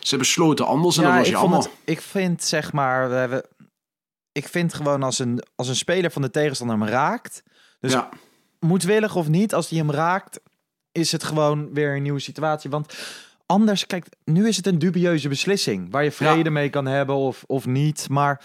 ze 0.00 0.16
besloten 0.16 0.66
anders 0.66 0.96
en 0.96 1.02
dat 1.02 1.12
was 1.12 1.26
ik, 1.26 1.32
jammer. 1.32 1.58
het, 1.58 1.70
ik 1.84 2.00
vind 2.00 2.42
zeg 2.42 2.72
maar, 2.72 3.08
we 3.08 3.14
hebben, 3.14 3.46
ik 4.32 4.48
vind 4.48 4.74
gewoon 4.74 5.02
als 5.02 5.18
een, 5.18 5.42
als 5.56 5.68
een 5.68 5.76
speler 5.76 6.10
van 6.10 6.22
de 6.22 6.30
tegenstander 6.30 6.78
hem 6.78 6.86
raakt, 6.88 7.42
dus 7.80 7.92
ja. 7.92 8.08
moedwillig 8.60 9.16
of 9.16 9.28
niet, 9.28 9.54
als 9.54 9.68
hij 9.68 9.78
hem 9.78 9.90
raakt, 9.90 10.40
is 10.92 11.12
het 11.12 11.24
gewoon 11.24 11.74
weer 11.74 11.96
een 11.96 12.02
nieuwe 12.02 12.20
situatie. 12.20 12.70
Want 12.70 12.94
anders, 13.46 13.86
kijk, 13.86 14.06
nu 14.24 14.48
is 14.48 14.56
het 14.56 14.66
een 14.66 14.78
dubieuze 14.78 15.28
beslissing 15.28 15.90
waar 15.90 16.04
je 16.04 16.12
vrede 16.12 16.44
Ja. 16.44 16.50
mee 16.50 16.70
kan 16.70 16.86
hebben 16.86 17.14
of, 17.14 17.44
of 17.46 17.66
niet, 17.66 18.08
maar 18.08 18.44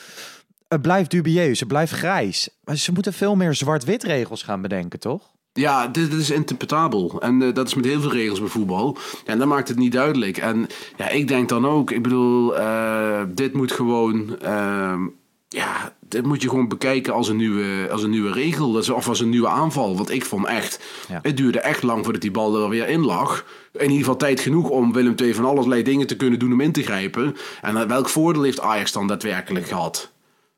het 0.68 0.82
blijft 0.82 1.12
dubieus, 1.12 1.60
het 1.60 1.68
blijft 1.68 1.94
grijs. 1.94 2.50
Maar 2.64 2.76
ze 2.78 2.92
moeten 2.92 3.14
veel 3.14 3.36
meer 3.36 3.54
zwart-wit 3.54 4.04
regels 4.04 4.44
gaan 4.44 4.62
bedenken, 4.62 5.00
toch? 5.00 5.34
Ja, 5.60 5.88
dit, 5.88 6.12
dit 6.12 6.20
is 6.20 6.30
interpretabel. 6.30 7.22
En 7.22 7.42
eh, 7.42 7.54
dat 7.54 7.68
is 7.68 7.74
met 7.74 7.86
heel 7.86 8.02
veel 8.02 8.12
regels 8.12 8.40
bij 8.40 8.50
voetbal. 8.50 8.98
En 9.26 9.40
dan 9.40 9.48
maakt 9.48 9.68
het 9.68 9.78
niet 9.78 9.92
duidelijk. 9.92 10.38
En 10.38 10.68
ja, 10.98 11.10
ik 11.10 11.28
denk 11.28 11.50
dan 11.50 11.68
ook, 11.68 11.92
ik 11.92 12.02
bedoel, 12.04 12.58
eh, 12.58 13.22
dit 13.28 13.54
moet 13.54 13.72
gewoon. 13.72 14.40
ehm, 14.40 15.02
ja, 15.48 15.96
dit 16.00 16.26
moet 16.26 16.42
je 16.42 16.50
gewoon 16.50 16.68
bekijken 16.68 17.14
als 17.14 17.30
een 17.30 17.36
nieuwe, 17.38 17.88
als 17.92 18.04
een 18.04 18.10
nieuwe 18.10 18.32
regel. 18.32 18.72
Dat 18.72 18.90
Of 18.90 19.08
als 19.08 19.20
een 19.20 19.30
nieuwe 19.30 19.48
aanval. 19.48 19.96
Want 19.98 20.12
ik 20.12 20.26
vond 20.26 20.46
echt. 20.46 20.84
Ja. 21.08 21.20
Het 21.22 21.38
duurde 21.38 21.60
echt 21.60 21.84
lang 21.84 22.04
voordat 22.04 22.22
die 22.22 22.32
bal 22.32 22.62
er 22.64 22.70
weer 22.70 22.88
in 22.88 23.06
lag. 23.06 23.46
In 23.74 23.82
ieder 23.82 23.98
geval 23.98 24.16
tijd 24.16 24.40
genoeg 24.40 24.70
om 24.70 24.94
Willem 24.94 25.14
II 25.22 25.34
van 25.34 25.46
allerlei 25.46 25.84
dingen 25.84 26.08
te 26.08 26.16
kunnen 26.16 26.40
doen 26.40 26.54
om 26.54 26.62
in 26.62 26.72
te 26.72 26.84
grijpen. 26.84 27.36
En 27.62 27.78
eh, 27.78 27.88
welk 27.88 28.10
voordeel 28.10 28.44
heeft 28.44 28.60
Ajax 28.60 28.92
dan 28.92 29.08
daadwerkelijk 29.08 29.68
gehad? 29.68 30.14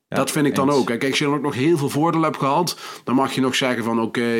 Dat 0.07 0.31
vind 0.31 0.45
ik 0.45 0.55
dan 0.55 0.67
eens. 0.67 0.77
ook. 0.77 0.85
Kijk, 0.85 1.03
als 1.05 1.17
je 1.17 1.25
dan 1.25 1.33
ook 1.33 1.41
nog 1.41 1.53
heel 1.53 1.77
veel 1.77 1.89
voordeel 1.89 2.21
hebt 2.21 2.37
gehad, 2.37 2.77
dan 3.03 3.15
mag 3.15 3.33
je 3.33 3.41
nog 3.41 3.55
zeggen 3.55 3.83
van 3.83 4.01
oké, 4.01 4.35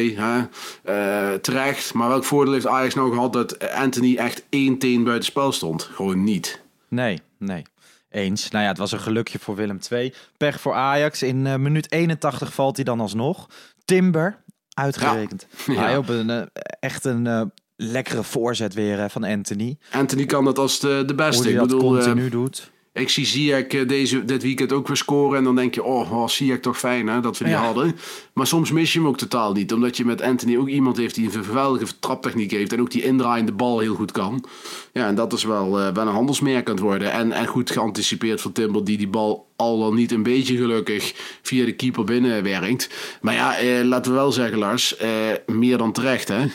eh, 0.84 1.34
terecht. 1.34 1.94
Maar 1.94 2.10
welk 2.10 2.24
voordeel 2.24 2.54
heeft 2.54 2.68
Ajax 2.68 2.96
nou 2.96 3.14
gehad 3.14 3.34
dat 3.34 3.72
Anthony 3.72 4.16
echt 4.16 4.46
één 4.50 4.78
teen 4.78 5.04
buiten 5.04 5.26
spel 5.26 5.52
stond? 5.52 5.84
Gewoon 5.84 6.24
niet. 6.24 6.62
Nee, 6.90 7.22
nee. 7.40 7.64
Eens. 8.10 8.50
Nou 8.50 8.64
ja, 8.64 8.70
het 8.70 8.78
was 8.78 8.92
een 8.92 9.00
gelukje 9.00 9.40
voor 9.40 9.56
Willem 9.56 9.80
II. 9.92 10.14
Pech 10.38 10.60
voor 10.62 10.74
Ajax. 10.74 11.24
In 11.24 11.48
eh, 11.48 11.56
minuut 11.56 11.92
81 11.92 12.54
valt 12.54 12.76
hij 12.76 12.86
dan 12.86 13.00
alsnog. 13.00 13.48
Timber, 13.86 14.44
uitgerekend. 14.74 15.48
Ja. 15.66 15.74
Hij 15.84 15.98
op 15.98 16.10
een, 16.10 16.30
eh, 16.30 16.42
echt 16.80 17.06
een 17.06 17.52
lekkere 17.78 18.24
voorzet 18.24 18.74
weer 18.74 19.10
van 19.10 19.24
Anthony. 19.24 19.78
Anthony 19.92 20.26
kan 20.26 20.46
dat 20.46 20.58
als 20.58 20.80
de, 20.80 20.88
de 20.88 21.04
Hoe 21.06 21.16
beste. 21.16 21.44
hij 21.44 21.52
Ik 21.52 21.58
dat 21.58 21.68
bedoel, 21.68 21.98
eh, 21.98 22.04
continu 22.04 22.30
doet. 22.30 22.72
Ik 23.00 23.10
zie 23.10 23.26
Ziyech 23.26 23.68
eh, 23.68 23.88
deze, 23.88 24.26
dit 24.26 24.44
weekend 24.44 24.72
ook 24.74 24.88
weer 24.88 24.98
scoren. 24.98 25.38
En 25.38 25.44
dan 25.44 25.56
denk 25.56 25.76
je, 25.76 25.84
oh, 25.84 26.12
oh 26.12 26.28
Ziyech 26.28 26.60
toch 26.60 26.78
fijn 26.80 27.08
hè, 27.08 27.20
dat 27.20 27.38
we 27.38 27.44
die 27.44 27.54
Ja. 27.54 27.64
hadden. 27.64 27.96
Maar 28.34 28.48
soms 28.48 28.72
mis 28.72 28.94
je 28.94 29.00
hem 29.00 29.08
ook 29.08 29.18
totaal 29.18 29.54
niet. 29.54 29.74
Omdat 29.74 29.98
je 29.98 30.06
met 30.06 30.22
Anthony 30.22 30.58
ook 30.58 30.68
iemand 30.68 30.98
heeft 30.98 31.16
die 31.16 31.26
een 31.36 31.44
geweldige 31.44 31.86
traptechniek 32.00 32.52
heeft. 32.52 32.74
En 32.74 32.82
ook 32.82 32.92
die 32.92 33.04
indraaiende 33.04 33.52
bal 33.52 33.80
heel 33.80 33.96
goed 33.96 34.12
kan. 34.12 34.46
Ja, 34.94 35.08
en 35.08 35.16
dat 35.16 35.34
is 35.34 35.44
wel, 35.44 35.80
eh, 35.80 35.94
wel 35.94 36.08
een 36.08 36.14
handelsmerk 36.14 36.68
aan 36.68 36.74
het 36.74 36.84
worden. 36.84 37.12
En, 37.12 37.32
en 37.32 37.48
goed 37.48 37.72
geanticipeerd 37.72 38.42
van 38.42 38.52
Timber, 38.52 38.84
die 38.84 38.98
die 38.98 39.08
bal 39.08 39.48
al 39.56 39.80
dan 39.80 39.96
niet 39.96 40.12
een 40.12 40.24
beetje 40.24 40.58
gelukkig 40.58 41.14
via 41.42 41.66
de 41.66 41.76
keeper 41.76 42.04
binnenwerkt. 42.04 42.90
Maar 43.22 43.34
ja, 43.34 43.58
eh, 43.58 43.84
laten 43.84 44.12
we 44.12 44.18
wel 44.18 44.32
zeggen, 44.32 44.58
Lars, 44.58 44.98
eh, 44.98 45.10
meer 45.46 45.78
dan 45.78 45.92
terecht, 45.92 46.28
hè? 46.28 46.46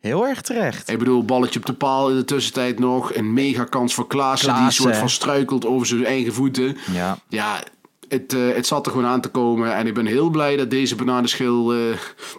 Heel 0.00 0.26
erg 0.26 0.40
terecht. 0.40 0.90
Ik 0.90 0.98
bedoel, 0.98 1.24
balletje 1.24 1.58
op 1.58 1.66
de 1.66 1.72
paal 1.72 2.10
in 2.10 2.16
de 2.16 2.24
tussentijd 2.24 2.78
nog. 2.78 3.14
Een 3.14 3.32
mega 3.32 3.64
kans 3.64 3.94
voor 3.94 4.06
Klaassen, 4.06 4.54
die 4.54 4.70
soort 4.70 4.96
van 4.96 5.10
struikelt 5.10 5.66
over 5.66 5.86
zijn 5.86 6.04
eigen 6.04 6.32
voeten. 6.32 6.76
Ja. 6.92 7.18
Ja, 7.28 7.60
het, 8.08 8.32
eh, 8.32 8.54
het 8.54 8.66
zat 8.66 8.86
er 8.86 8.92
gewoon 8.92 9.06
aan 9.06 9.20
te 9.20 9.28
komen. 9.28 9.74
En 9.74 9.86
ik 9.86 9.94
ben 9.94 10.06
heel 10.06 10.30
blij 10.30 10.56
dat 10.56 10.70
deze 10.70 10.94
bananenschil, 10.94 11.72
eh, 11.72 11.78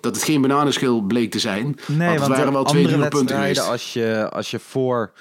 dat 0.02 0.16
het 0.16 0.24
geen 0.24 0.42
bananenschil 0.42 1.02
bleek 1.02 1.32
te 1.32 1.40
zijn. 1.40 1.64
Nee, 1.88 1.98
want 1.98 2.12
het 2.12 2.20
want 2.20 2.36
waren 2.36 2.54
wel 2.54 2.64
twee 2.64 2.88
nieuwe 2.88 3.08
punten 3.08 3.36
geweest. 3.36 3.68
als 3.68 3.94
je, 3.94 4.30
als 4.34 4.52
je 4.52 4.60
voor, 4.60 5.12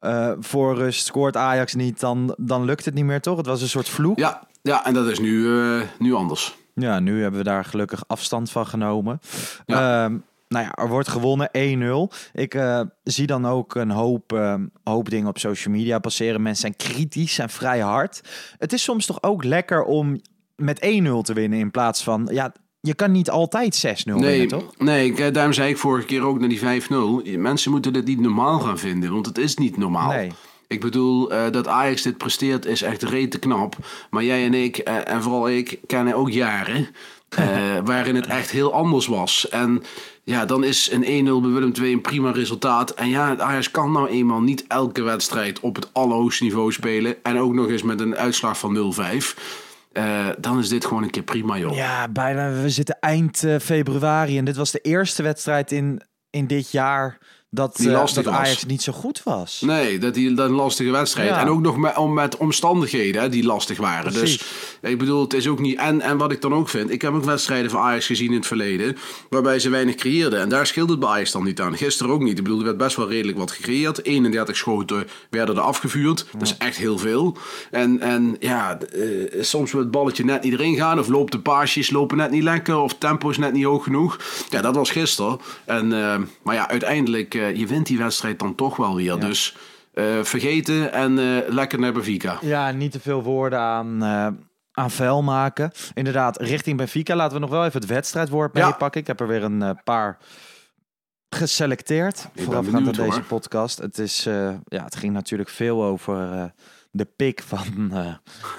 eh, 0.00 0.32
voor 0.40 0.76
rust 0.76 1.06
scoort 1.06 1.36
Ajax 1.36 1.74
niet, 1.74 2.00
dan, 2.00 2.34
dan 2.38 2.64
lukt 2.64 2.84
het 2.84 2.94
niet 2.94 3.04
meer, 3.04 3.20
toch? 3.20 3.36
Het 3.36 3.46
was 3.46 3.62
een 3.62 3.68
soort 3.68 3.88
vloek. 3.88 4.18
Ja, 4.18 4.46
ja, 4.62 4.86
en 4.86 4.94
dat 4.94 5.06
is 5.06 5.18
nu, 5.18 5.48
nu 5.98 6.14
anders. 6.14 6.56
Ja, 6.74 6.98
nu 6.98 7.22
hebben 7.22 7.40
we 7.40 7.46
daar 7.46 7.64
gelukkig 7.64 8.04
afstand 8.06 8.50
van 8.50 8.66
genomen. 8.66 9.20
Ja. 9.66 10.04
Ehm, 10.04 10.16
nou 10.48 10.64
ja, 10.64 10.72
er 10.72 10.88
wordt 10.88 11.08
gewonnen 11.08 11.50
1-0. 12.10 12.14
Ik 12.32 12.54
eh, 12.54 12.80
zie 13.02 13.26
dan 13.26 13.46
ook 13.46 13.74
een 13.74 13.90
hoop, 13.90 14.32
ehm, 14.32 14.66
hoop 14.84 15.10
dingen 15.10 15.28
op 15.28 15.38
social 15.38 15.74
media 15.74 15.98
passeren. 15.98 16.42
Mensen 16.42 16.74
zijn 16.76 16.94
kritisch 16.94 17.38
en 17.38 17.50
vrij 17.50 17.80
hard. 17.80 18.20
Het 18.58 18.72
is 18.72 18.82
soms 18.82 19.06
toch 19.06 19.22
ook 19.22 19.44
lekker 19.44 19.82
om 19.82 20.20
met 20.56 20.80
1-0 20.80 21.22
te 21.22 21.32
winnen 21.32 21.58
in 21.58 21.70
plaats 21.70 22.02
van... 22.02 22.28
Ja, 22.32 22.52
je 22.80 22.94
kan 22.94 23.12
niet 23.12 23.30
altijd 23.30 24.04
6-0 24.06 24.14
Nee, 24.14 24.38
winnen, 24.38 24.48
toch? 24.48 24.78
nee 24.78 25.06
ik, 25.10 25.18
eh, 25.18 25.32
daarom 25.32 25.52
zei 25.52 25.70
ik 25.70 25.78
vorige 25.78 26.06
keer 26.06 26.22
ook 26.22 26.38
naar 26.38 26.48
die 26.48 26.58
5-0. 26.58 27.38
Mensen 27.38 27.70
moeten 27.70 27.92
dit 27.92 28.06
niet 28.06 28.20
normaal 28.20 28.60
gaan 28.60 28.78
vinden, 28.78 29.12
want 29.12 29.26
het 29.26 29.38
is 29.38 29.56
niet 29.56 29.76
normaal. 29.76 30.10
Nee. 30.10 30.32
Ik 30.68 30.80
bedoel, 30.80 31.32
eh, 31.32 31.50
dat 31.50 31.68
Ajax 31.68 32.02
dit 32.02 32.16
presteert 32.16 32.66
is 32.66 32.82
echt 32.82 33.02
rete 33.02 33.38
knap. 33.38 33.76
Maar 34.10 34.24
jij 34.24 34.44
en 34.44 34.54
ik, 34.54 34.76
en 34.78 35.22
vooral 35.22 35.48
ik, 35.48 35.80
kennen 35.86 36.14
ook 36.14 36.30
jaren 36.30 36.88
waarin 37.84 38.14
het 38.14 38.26
echt 38.26 38.50
heel 38.50 38.72
anders 38.72 39.06
was. 39.06 39.48
En 39.48 39.82
ja, 40.28 40.44
dan 40.44 40.64
is 40.64 40.90
een 40.90 41.02
1-0 41.02 41.06
bij 41.42 41.50
Willem 41.50 41.72
II 41.80 41.92
een 41.92 42.00
prima 42.00 42.30
resultaat. 42.30 42.90
En 42.90 43.08
ja, 43.08 43.36
Ajax 43.38 43.70
kan 43.70 43.92
nou 43.92 44.08
eenmaal 44.08 44.40
niet 44.40 44.64
elke 44.66 45.02
wedstrijd 45.02 45.60
op 45.60 45.76
het 45.76 45.88
allerhoogste 45.92 46.44
niveau 46.44 46.72
spelen. 46.72 47.16
En 47.22 47.38
ook 47.38 47.54
nog 47.54 47.68
eens 47.68 47.82
met 47.82 48.00
een 48.00 48.16
uitslag 48.16 48.58
van 48.58 48.94
0-5. 48.94 49.34
Eh, 49.92 50.28
dan 50.38 50.58
is 50.58 50.68
dit 50.68 50.84
gewoon 50.84 51.02
een 51.02 51.10
keer 51.10 51.22
prima, 51.22 51.58
joh. 51.58 51.76
Ja, 51.76 52.08
bijna. 52.08 52.52
We 52.52 52.70
zitten 52.70 52.96
eind 53.00 53.44
eh, 53.44 53.58
februari 53.58 54.38
en 54.38 54.44
dit 54.44 54.56
was 54.56 54.70
de 54.70 54.80
eerste 54.80 55.22
wedstrijd 55.22 55.72
in, 55.72 56.02
in 56.30 56.46
dit 56.46 56.70
jaar 56.70 57.18
dat, 57.56 57.76
Die 57.76 57.90
eh, 57.90 57.92
dat 58.14 58.24
was. 58.24 58.34
Ajax 58.34 58.64
niet 58.64 58.82
zo 58.82 58.92
goed 58.92 59.22
was. 59.24 59.60
Nee, 59.60 59.98
dat, 59.98 60.14
die, 60.14 60.34
dat 60.34 60.48
een 60.48 60.54
lastige 60.54 60.90
wedstrijd. 60.90 61.28
Ja. 61.28 61.40
En 61.40 61.48
ook 61.48 61.60
nog 61.60 61.76
met, 61.76 61.96
om, 61.96 62.14
met 62.14 62.36
omstandigheden 62.36 63.22
hè, 63.22 63.28
die 63.28 63.44
lastig 63.44 63.78
waren. 63.78 64.12
Precies. 64.12 64.38
Dus 64.80 64.90
ik 64.90 64.98
bedoel, 64.98 65.22
het 65.22 65.32
is 65.32 65.48
ook 65.48 65.58
niet. 65.58 65.78
En, 65.78 66.00
en 66.00 66.16
wat 66.16 66.32
ik 66.32 66.40
dan 66.40 66.54
ook 66.54 66.68
vind, 66.68 66.90
ik 66.90 67.02
heb 67.02 67.14
ook 67.14 67.24
wedstrijden 67.24 67.70
van 67.70 67.80
Ajax 67.80 68.06
gezien 68.06 68.30
in 68.30 68.36
het 68.36 68.46
verleden. 68.46 68.96
waarbij 69.30 69.58
ze 69.58 69.70
weinig 69.70 69.94
creëerden. 69.94 70.40
En 70.40 70.48
daar 70.48 70.66
scheelde 70.66 70.90
het 70.90 71.00
bij 71.00 71.08
Ajax 71.08 71.32
dan 71.32 71.44
niet 71.44 71.60
aan. 71.60 71.76
Gisteren 71.76 72.12
ook 72.12 72.22
niet. 72.22 72.38
Ik 72.38 72.44
bedoel, 72.44 72.58
er 72.58 72.64
werd 72.64 72.76
best 72.76 72.96
wel 72.96 73.08
redelijk 73.08 73.38
wat 73.38 73.50
gecreëerd. 73.50 74.04
31 74.04 74.56
schoten 74.56 75.08
werden 75.30 75.56
er 75.56 75.60
afgevuurd. 75.60 76.26
Dat 76.32 76.42
is 76.42 76.56
echt 76.56 76.76
heel 76.76 76.98
veel. 76.98 77.36
En, 77.70 78.00
en 78.00 78.36
ja, 78.40 78.78
eh, 78.78 79.42
soms 79.42 79.72
wil 79.72 79.80
het 79.80 79.90
balletje 79.90 80.24
net 80.24 80.42
niet 80.42 80.52
erin 80.52 80.76
gaan. 80.76 80.98
Of 80.98 81.08
loopt 81.08 81.32
de 81.32 81.40
paasjes 81.40 81.90
lopen 81.90 82.16
net 82.16 82.30
niet 82.30 82.42
lekker. 82.42 82.78
Of 82.78 82.94
tempo 82.94 83.30
is 83.30 83.38
net 83.38 83.52
niet 83.52 83.64
hoog 83.64 83.84
genoeg. 83.84 84.18
Ja, 84.50 84.60
dat 84.60 84.74
was 84.74 84.90
gisteren. 84.90 85.38
En, 85.64 85.92
eh, 85.92 86.18
maar 86.42 86.54
ja, 86.54 86.68
uiteindelijk, 86.68 87.34
eh, 87.48 87.56
je 87.56 87.66
wint 87.66 87.86
die 87.86 87.98
wedstrijd 87.98 88.38
dan 88.38 88.54
toch 88.54 88.76
wel 88.76 88.94
weer. 88.96 89.18
Dus 89.20 89.56
eh, 89.92 90.04
vergeten 90.22 90.92
en 90.92 91.18
eh, 91.18 91.52
lekker 91.52 91.78
naar 91.78 91.92
Benfica. 91.92 92.38
Ja, 92.40 92.70
niet 92.70 92.92
te 92.92 93.00
veel 93.00 93.22
woorden 93.22 93.58
aan, 93.58 94.04
aan 94.72 94.90
vuil 94.90 95.22
maken. 95.22 95.70
Inderdaad, 95.94 96.40
richting 96.40 96.76
Benfica 96.76 97.16
laten 97.16 97.34
we 97.34 97.40
nog 97.40 97.50
wel 97.50 97.64
even 97.64 97.80
het 97.80 97.88
wedstrijdwoord 97.90 98.56
Ja. 98.56 98.66
meepakken. 98.66 99.00
Ik 99.00 99.06
heb 99.06 99.20
er 99.20 99.28
weer 99.28 99.42
een 99.42 99.80
paar 99.84 100.18
geselecteerd. 101.30 102.28
Voorafgaand 102.34 102.86
aan 102.86 102.92
deze 102.92 103.02
hoor. 103.02 103.22
podcast. 103.22 103.78
Het, 103.78 103.98
is, 103.98 104.22
ja, 104.68 104.84
het 104.84 104.96
ging 104.96 105.12
natuurlijk 105.12 105.48
veel 105.48 105.84
over 105.84 106.52
de 106.90 107.04
pik 107.04 107.42
van 107.42 107.92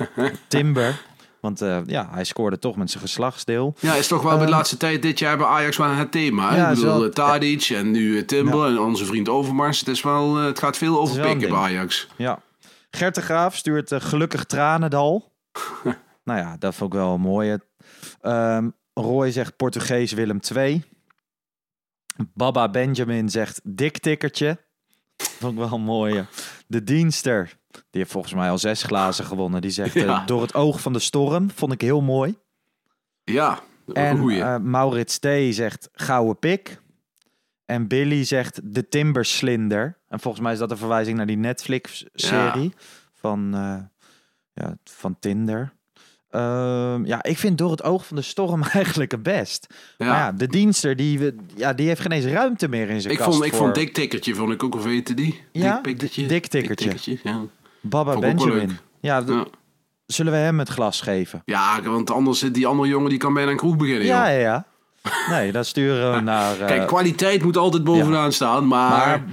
Timber. 0.48 1.02
Want 1.42 1.62
eh, 1.62 1.80
ja, 1.86 2.08
hij 2.12 2.24
scoorde 2.24 2.60
toch 2.60 2.76
met 2.76 2.92
zijn 2.92 3.04
geslachtsdeel. 3.04 3.76
Ja, 3.80 3.94
is 3.94 4.08
toch 4.08 4.22
wel 4.22 4.38
bij 4.38 4.46
de 4.46 4.52
laatste 4.52 4.78
tijd 4.78 5.02
dit 5.02 5.20
jaar 5.20 5.38
bij 5.38 5.46
Ajax 5.46 5.78
wel 5.78 5.90
het 5.90 6.12
thema. 6.12 6.50
hè? 6.50 6.58
Ja, 6.58 6.70
ik 6.70 6.76
bedoel, 6.76 7.06
eh, 7.06 7.10
Tadic 7.10 7.70
en 7.70 7.92
nu 7.92 8.18
eh, 8.18 8.26
Timber 8.26 8.68
en 8.68 8.80
onze 8.80 9.06
vriend 9.06 9.30
Overmars. 9.30 9.80
Het, 9.80 9.88
is 9.88 10.02
wel, 10.02 10.36
het 10.36 10.60
gaat 10.60 10.78
veel 10.78 11.00
over 11.00 11.22
pikken 11.22 11.50
bij. 11.50 11.58
Ajax. 11.60 12.08
Ja. 12.16 12.40
Gert 12.92 13.16
de 13.16 13.22
Graaf 13.22 13.56
stuurt 13.56 13.94
gelukkig 13.98 14.44
tranendal. 14.46 15.34
nou 16.24 16.40
ja, 16.40 16.56
dat 16.60 16.76
vond 16.76 16.94
ik 16.94 17.00
wel 17.00 17.14
een 17.14 17.22
mooie. 17.22 17.62
Ehm, 18.22 18.70
Roy 18.94 19.32
zegt 19.32 19.56
Portugees 19.56 20.12
Willem 20.12 20.40
II. 20.56 20.84
Baba 22.34 22.70
Benjamin 22.70 23.30
zegt 23.30 23.60
dik 23.64 23.98
tikkertje. 23.98 24.58
Vond 25.18 25.54
ik 25.54 25.60
wel 25.60 25.72
een 25.72 25.82
mooie. 25.82 26.26
De 26.68 26.84
dienster, 26.84 27.57
die 27.72 27.82
heeft 28.02 28.12
volgens 28.12 28.34
mij 28.34 28.50
al 28.50 28.58
zes 28.58 28.84
glazen 28.84 29.26
gewonnen. 29.26 29.62
Die 29.62 29.72
zegt 29.72 29.96
eh, 29.96 30.04
Ja. 30.04 30.26
door 30.26 30.42
het 30.42 30.54
oog 30.54 30.82
van 30.82 30.94
de 30.94 31.00
storm. 31.00 31.52
Vond 31.56 31.72
ik 31.74 31.82
heel 31.82 32.02
mooi. 32.02 32.36
Ja, 33.24 33.60
En 33.94 34.18
goeie. 34.18 34.42
eh, 34.42 34.58
Maurits 34.58 35.18
T. 35.20 35.28
zegt 35.50 35.90
gouden 35.94 36.40
pik. 36.40 36.82
En 37.66 37.88
Billy 37.88 38.24
zegt 38.24 38.60
de 38.64 38.88
Timberslinder. 38.90 39.98
En 40.10 40.20
volgens 40.20 40.44
mij 40.44 40.54
is 40.54 40.60
dat 40.60 40.72
een 40.72 40.78
verwijzing 40.78 41.18
naar 41.18 41.26
die 41.26 41.38
Netflix-serie 41.38 42.74
van, 43.14 43.50
eh, 43.54 43.78
ja, 44.54 44.78
van 44.84 45.20
Tinder. 45.20 45.76
Ehm, 46.30 47.06
ja, 47.06 47.24
ik 47.24 47.38
vind 47.38 47.58
door 47.58 47.72
het 47.72 47.84
oog 47.84 48.08
van 48.08 48.16
de 48.16 48.22
storm 48.22 48.64
eigenlijk 48.74 49.12
het 49.12 49.24
best. 49.24 49.68
ja. 49.98 50.06
Maar 50.06 50.18
ja, 50.18 50.32
de 50.32 50.48
dienster, 50.48 50.96
die, 50.96 51.20
we- 51.20 51.36
ja, 51.56 51.74
die 51.74 51.88
heeft 51.88 52.02
geen 52.02 52.12
eens 52.12 52.26
ruimte 52.26 52.68
meer 52.68 52.90
in 52.90 53.02
zijn 53.02 53.14
ik 53.14 53.20
kast 53.20 53.32
vond, 53.32 53.44
ik 53.46 53.52
voor 53.54 53.60
vond 53.62 53.76
Dik 53.76 53.94
Tikkertje, 53.94 54.36
vond 54.36 54.52
ik 54.52 54.64
ook 54.64 54.74
al 54.76 54.82
weten 54.82 55.16
die. 55.16 55.42
Ja? 55.52 55.74
Dik 55.76 55.84
Tikkertje. 55.84 56.26
Dik 56.28 56.48
Tikkertje. 56.48 56.90
Dik 56.90 56.98
Tikkertje, 56.98 57.30
ja. 57.30 57.42
Baba 57.90 58.12
vond 58.12 58.26
Benjamin. 58.26 58.78
Ja, 59.00 59.24
zullen 60.06 60.32
we 60.32 60.38
hem 60.38 60.60
het 60.60 60.70
glas 60.70 61.02
geven? 61.02 61.42
ja, 61.46 61.82
want 61.82 62.12
anders 62.12 62.40
zit 62.40 62.54
die 62.54 62.68
andere 62.68 62.90
jongen 62.90 63.10
die 63.10 63.18
kan 63.20 63.34
bijna 63.34 63.52
een 63.52 63.58
kroeg 63.58 63.76
beginnen. 63.78 64.06
Ja, 64.06 64.32
joh. 64.32 64.40
ja, 64.42 64.48
ja. 64.48 64.66
Nee, 65.30 65.52
dan 65.52 65.66
sturen 65.66 66.14
we 66.14 66.20
naar... 66.32 66.60
eh, 66.60 66.68
Kijk, 66.68 66.88
kwaliteit 66.88 67.44
moet 67.44 67.58
altijd 67.58 67.84
bovenaan 67.84 68.32
staan, 68.32 68.68
maar... 68.68 68.90
maar 69.08 69.24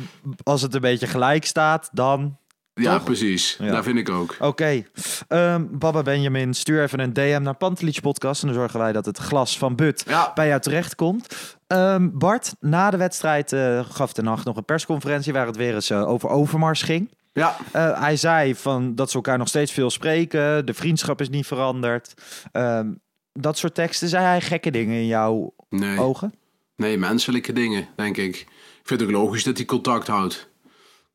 als 0.43 0.63
het 0.63 0.75
een 0.75 0.81
beetje 0.81 1.07
gelijk 1.07 1.45
staat, 1.47 1.89
dan... 1.93 2.37
ja, 2.75 2.95
toch? 2.95 3.05
precies. 3.05 3.57
Ja. 3.61 3.71
Dat 3.73 3.85
vind 3.85 3.99
ik 3.99 4.09
ook. 4.09 4.37
Oké, 4.41 4.83
Ehm, 5.29 5.65
Baba 5.71 6.03
Benjamin, 6.03 6.55
stuur 6.55 6.83
even 6.83 7.01
een 7.01 7.13
DM 7.13 7.41
naar 7.43 7.55
Pantelich 7.57 8.01
Podcast 8.01 8.41
en 8.43 8.49
dan 8.49 8.57
zorgen 8.57 8.79
wij 8.81 8.93
dat 8.93 9.05
het 9.07 9.19
glas 9.19 9.59
van 9.59 9.77
But 9.77 10.05
Ja. 10.09 10.31
bij 10.35 10.49
jou 10.49 10.61
terecht 10.61 10.95
komt. 10.95 11.57
Ehm, 11.67 12.09
Bart, 12.13 12.55
na 12.61 12.91
de 12.91 12.97
wedstrijd 12.97 13.53
eh, 13.53 13.81
gaf 13.91 14.13
de 14.13 14.23
nacht 14.23 14.45
nog 14.45 14.57
een 14.57 14.65
persconferentie 14.65 15.33
waar 15.33 15.47
het 15.47 15.57
weer 15.57 15.75
eens 15.75 15.91
eh, 15.91 16.09
over 16.09 16.29
Overmars 16.29 16.83
ging. 16.83 17.11
Ja, 17.35 17.57
Eh, 17.73 18.01
hij 18.01 18.17
zei 18.17 18.55
van 18.55 18.95
dat 18.95 19.11
ze 19.11 19.17
elkaar 19.17 19.39
nog 19.39 19.49
steeds 19.49 19.73
veel 19.73 19.91
spreken, 19.91 20.67
de 20.67 20.75
vriendschap 20.75 21.21
is 21.21 21.29
niet 21.29 21.47
veranderd. 21.47 22.15
Ehm, 22.53 22.93
dat 23.33 23.59
soort 23.59 23.75
teksten, 23.75 24.09
zei 24.09 24.25
hij 24.25 24.41
gekke 24.41 24.71
dingen 24.71 24.97
in 24.97 25.07
jouw 25.07 25.55
nee. 25.69 25.99
ogen? 26.01 26.35
Nee, 26.77 26.99
menselijke 26.99 27.53
dingen, 27.53 27.89
denk 27.97 28.17
ik. 28.17 28.37
Ik 28.37 28.47
vind 28.83 29.01
het 29.01 29.09
ook 29.09 29.15
logisch 29.15 29.45
dat 29.45 29.57
hij 29.57 29.67
contact 29.67 30.07
houdt. 30.07 30.49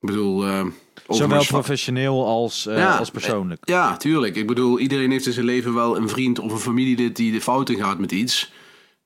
Ik 0.01 0.08
bedoel... 0.08 0.45
eh 0.45 0.65
Zowel 1.08 1.45
professioneel 1.45 2.25
als, 2.25 2.65
eh, 2.65 2.77
Ja, 2.77 2.97
als 2.97 3.10
persoonlijk. 3.12 3.69
Ja, 3.69 3.97
tuurlijk. 3.97 4.36
Ik 4.36 4.47
bedoel, 4.47 4.79
iedereen 4.79 5.12
heeft 5.12 5.25
in 5.25 5.34
zijn 5.34 5.45
leven 5.45 5.73
wel 5.73 5.97
een 5.97 6.10
vriend 6.10 6.39
of 6.39 6.51
een 6.51 6.60
familielid 6.60 7.15
die 7.15 7.32
de 7.32 7.41
fout 7.41 7.69
in 7.69 7.77
gaat 7.77 7.99
met 7.99 8.12
iets. 8.12 8.51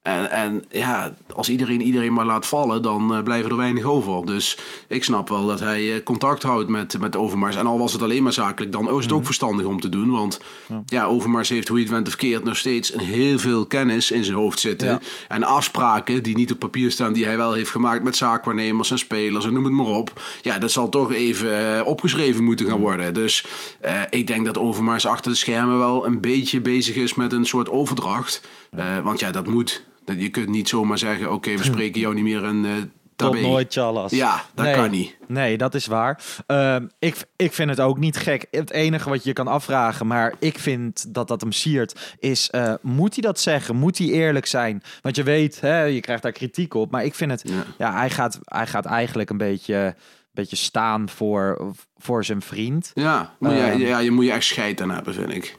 En, 0.04 0.32
en 0.32 0.64
ja, 0.70 1.14
als 1.34 1.50
iedereen 1.50 1.82
iedereen 1.82 2.14
maar 2.14 2.26
laat 2.26 2.46
vallen, 2.46 2.82
dan 2.82 3.16
eh, 3.16 3.24
blijven 3.24 3.50
er 3.52 3.58
weinig 3.58 3.84
over. 3.84 4.26
Dus 4.26 4.58
ik 4.88 5.04
snap 5.04 5.30
wel 5.30 5.46
dat 5.48 5.60
hij 5.60 5.94
eh, 5.96 6.04
contact 6.04 6.44
houdt 6.44 6.70
met, 6.70 7.00
met 7.00 7.16
Overmars. 7.16 7.56
En 7.56 7.68
al 7.68 7.78
was 7.80 7.94
het 7.94 8.02
alleen 8.02 8.24
maar 8.24 8.34
zakelijk, 8.34 8.72
dan 8.72 8.90
is 8.90 8.96
het 8.96 9.06
Mhm. 9.06 9.14
ook 9.16 9.26
verstandig 9.26 9.66
om 9.66 9.80
te 9.80 9.90
doen. 9.90 10.12
Want 10.12 10.40
ja, 10.86 11.06
Overmars 11.06 11.50
heeft, 11.50 11.68
hoe 11.68 11.78
je 11.78 11.84
het 11.84 11.94
went 11.94 12.08
of 12.08 12.16
keert, 12.16 12.44
nog 12.44 12.58
steeds 12.58 12.94
een 12.94 13.00
heel 13.00 13.40
veel 13.40 13.66
kennis 13.66 14.12
in 14.12 14.24
zijn 14.24 14.38
hoofd 14.38 14.60
zitten. 14.60 14.88
Ja. 14.88 15.00
En 15.28 15.44
afspraken 15.44 16.24
die 16.24 16.36
niet 16.36 16.52
op 16.52 16.60
papier 16.60 16.92
staan, 16.92 17.14
die 17.14 17.26
hij 17.26 17.38
wel 17.38 17.54
heeft 17.54 17.70
gemaakt 17.70 18.04
met 18.04 18.16
zaakwaarnemers 18.16 18.92
en 18.92 18.98
spelers 19.00 19.46
en 19.46 19.54
noem 19.54 19.64
het 19.64 19.74
maar 19.74 19.86
op. 19.86 20.22
Ja, 20.42 20.58
dat 20.60 20.72
zal 20.72 20.90
toch 20.90 21.14
even 21.14 21.78
eh, 21.78 21.86
opgeschreven 21.88 22.44
moeten 22.44 22.66
gaan 22.66 22.80
worden. 22.80 23.14
Dus 23.14 23.46
eh, 23.80 24.02
ik 24.10 24.28
denk 24.28 24.46
dat 24.46 24.58
Overmars 24.58 25.06
achter 25.06 25.32
de 25.32 25.38
schermen 25.38 25.78
wel 25.78 26.06
een 26.06 26.22
beetje 26.22 26.62
bezig 26.62 26.96
is 26.96 27.14
met 27.14 27.32
een 27.34 27.46
soort 27.46 27.70
overdracht. 27.70 28.42
Eh, 28.72 29.00
want 29.04 29.20
ja, 29.20 29.32
dat 29.32 29.48
moet. 29.48 29.84
Dat- 30.06 30.22
Je 30.22 30.30
kunt 30.30 30.50
niet 30.50 30.70
zomaar 30.70 30.98
zeggen, 30.98 31.32
oké, 31.32 31.58
we 31.58 31.64
spreken 31.74 32.02
jou 32.02 32.14
niet 32.14 32.24
meer 32.24 32.44
een 32.44 32.66
eh 32.66 32.72
Tot 33.16 33.42
nooit 33.42 33.74
Chalas. 33.74 34.12
Ja, 34.12 34.44
dat 34.54 34.66
Nee. 34.66 34.76
kan 34.76 34.92
niet. 34.92 35.18
Nee, 35.28 35.58
dat 35.58 35.74
is 35.76 35.86
waar. 35.86 36.24
Ehm, 36.48 36.88
ik, 37.00 37.16
ik 37.36 37.54
vind 37.54 37.70
het 37.70 37.80
ook 37.80 37.98
niet 37.98 38.18
gek. 38.18 38.48
Het 38.52 38.72
enige 38.72 39.10
wat 39.10 39.24
je 39.24 39.34
kan 39.34 39.48
afvragen, 39.48 40.08
maar 40.08 40.34
ik 40.40 40.60
vind 40.60 41.14
dat 41.14 41.28
dat 41.28 41.42
hem 41.42 41.52
siert, 41.52 42.16
is: 42.20 42.50
eh, 42.50 42.74
moet 42.82 43.14
hij 43.14 43.22
dat 43.22 43.40
zeggen? 43.40 43.76
Moet 43.76 43.98
hij 43.98 44.08
eerlijk 44.08 44.46
zijn? 44.46 44.84
Want 45.02 45.16
je 45.16 45.24
weet, 45.24 45.62
hè, 45.62 45.84
je 45.84 46.00
krijgt 46.00 46.24
daar 46.24 46.32
kritiek 46.32 46.74
op. 46.74 46.92
Maar 46.92 47.06
ik 47.06 47.14
vind 47.16 47.32
het, 47.32 47.42
ja, 47.46 47.64
Ja. 47.78 47.98
hij, 47.98 48.10
gaat, 48.10 48.40
hij 48.44 48.68
gaat 48.68 48.86
eigenlijk 48.86 49.30
een 49.30 49.38
beetje, 49.38 49.96
beetje 50.32 50.56
staan 50.56 51.10
voor, 51.10 51.74
voor 51.98 52.26
zijn 52.26 52.42
vriend. 52.42 52.92
Ja, 52.94 53.36
moet 53.40 53.52
je, 53.52 53.58
Ehm. 53.58 53.80
ja, 53.80 54.00
je 54.00 54.12
moet 54.12 54.26
je 54.26 54.32
echt 54.32 54.44
scheid 54.46 54.82
aan 54.82 54.92
hebben, 54.92 55.14
vind 55.14 55.30
ik. 55.34 55.58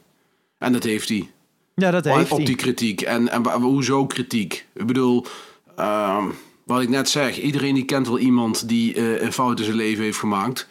En 0.59 0.73
dat 0.73 0.83
heeft 0.85 1.09
hij. 1.09 1.31
Ja, 1.75 1.91
dat 1.91 2.05
heeft 2.05 2.31
op 2.31 2.37
hij. 2.37 2.47
die 2.47 2.57
kritiek. 2.57 3.01
En, 3.01 3.29
en 3.29 3.47
hoezo 3.47 4.07
kritiek? 4.07 4.67
Ik 4.75 4.87
bedoel, 4.87 5.27
ehm, 5.77 6.25
wat 6.65 6.81
ik 6.81 6.89
net 6.89 7.09
zeg, 7.09 7.41
iedereen 7.41 7.75
die 7.75 7.85
kent 7.85 8.07
wel 8.07 8.19
iemand 8.19 8.69
die 8.69 8.95
eh, 8.95 9.23
een 9.23 9.33
fout 9.33 9.59
in 9.59 9.65
zijn 9.65 9.77
leven 9.77 10.05
heeft 10.05 10.19
gemaakt. 10.19 10.69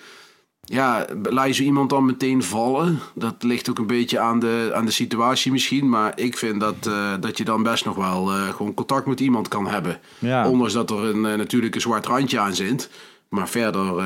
Ja, 0.66 1.06
laat 1.24 1.48
je 1.48 1.54
zo 1.54 1.64
iemand 1.64 1.90
dan 1.90 2.06
meteen 2.06 2.44
vallen? 2.44 3.00
Dat 3.16 3.44
ligt 3.44 3.70
ook 3.70 3.80
een 3.80 3.88
beetje 3.88 4.20
aan 4.20 4.40
de, 4.40 4.72
aan 4.74 4.86
de 4.86 4.92
situatie 4.92 5.52
misschien. 5.52 5.90
Maar 5.90 6.12
ik 6.16 6.38
vind 6.38 6.60
dat, 6.60 6.88
eh, 6.88 7.14
dat 7.20 7.38
je 7.38 7.44
dan 7.44 7.64
best 7.64 7.86
nog 7.86 7.96
wel 7.96 8.32
eh, 8.32 8.50
gewoon 8.50 8.74
contact 8.74 9.06
met 9.06 9.20
iemand 9.20 9.48
kan 9.48 9.68
hebben. 9.68 10.00
Ja. 10.20 10.50
Ondanks 10.50 10.74
dat 10.74 10.92
er 10.92 11.04
een, 11.04 11.22
natuurlijk 11.22 11.76
een 11.76 11.82
zwart 11.82 12.06
randje 12.06 12.40
aan 12.40 12.56
zit. 12.56 12.90
Maar 13.30 13.50
verder... 13.50 14.02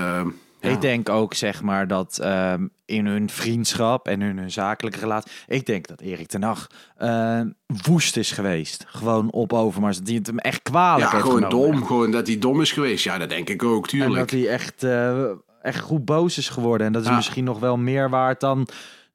ja. 0.59 0.69
Ik 0.69 0.81
denk 0.81 1.09
ook, 1.09 1.33
zeg 1.33 1.61
maar, 1.61 1.87
dat 1.87 2.17
ehm, 2.21 2.67
in 2.85 3.05
hun 3.05 3.29
vriendschap 3.29 4.07
en 4.07 4.21
in 4.21 4.37
hun 4.37 4.51
zakelijke 4.51 4.99
relatie... 4.99 5.31
Ik 5.47 5.65
denk 5.65 5.87
dat 5.87 6.01
Erik 6.01 6.27
ten 6.27 6.43
Hag 6.43 6.67
ehm, 6.97 7.49
woest 7.87 8.17
is 8.17 8.31
geweest. 8.31 8.83
Gewoon 8.87 9.31
op 9.31 9.53
Overmars. 9.53 9.97
Dat 9.97 10.07
hij 10.07 10.15
het 10.15 10.27
hem 10.27 10.37
echt 10.37 10.61
kwalijk 10.61 11.05
ja, 11.05 11.11
heeft 11.11 11.23
gewoon 11.23 11.43
genomen. 11.43 11.71
dom. 11.71 11.85
Gewoon 11.85 12.11
dat 12.11 12.27
hij 12.27 12.39
dom 12.39 12.61
is 12.61 12.71
geweest. 12.71 13.03
Ja, 13.03 13.17
dat 13.17 13.29
denk 13.29 13.49
ik 13.49 13.63
ook, 13.63 13.83
En 13.83 13.89
tuurlijk. 13.89 14.15
dat 14.15 14.29
hij 14.31 14.47
echt, 14.49 14.83
eh, 14.83 15.23
echt 15.61 15.79
goed 15.79 16.05
boos 16.05 16.37
is 16.37 16.49
geworden. 16.49 16.87
En 16.87 16.93
dat 16.93 17.01
is 17.01 17.07
Ja. 17.09 17.15
misschien 17.15 17.43
nog 17.43 17.59
wel 17.59 17.77
meer 17.77 18.09
waard 18.09 18.39
dan 18.39 18.67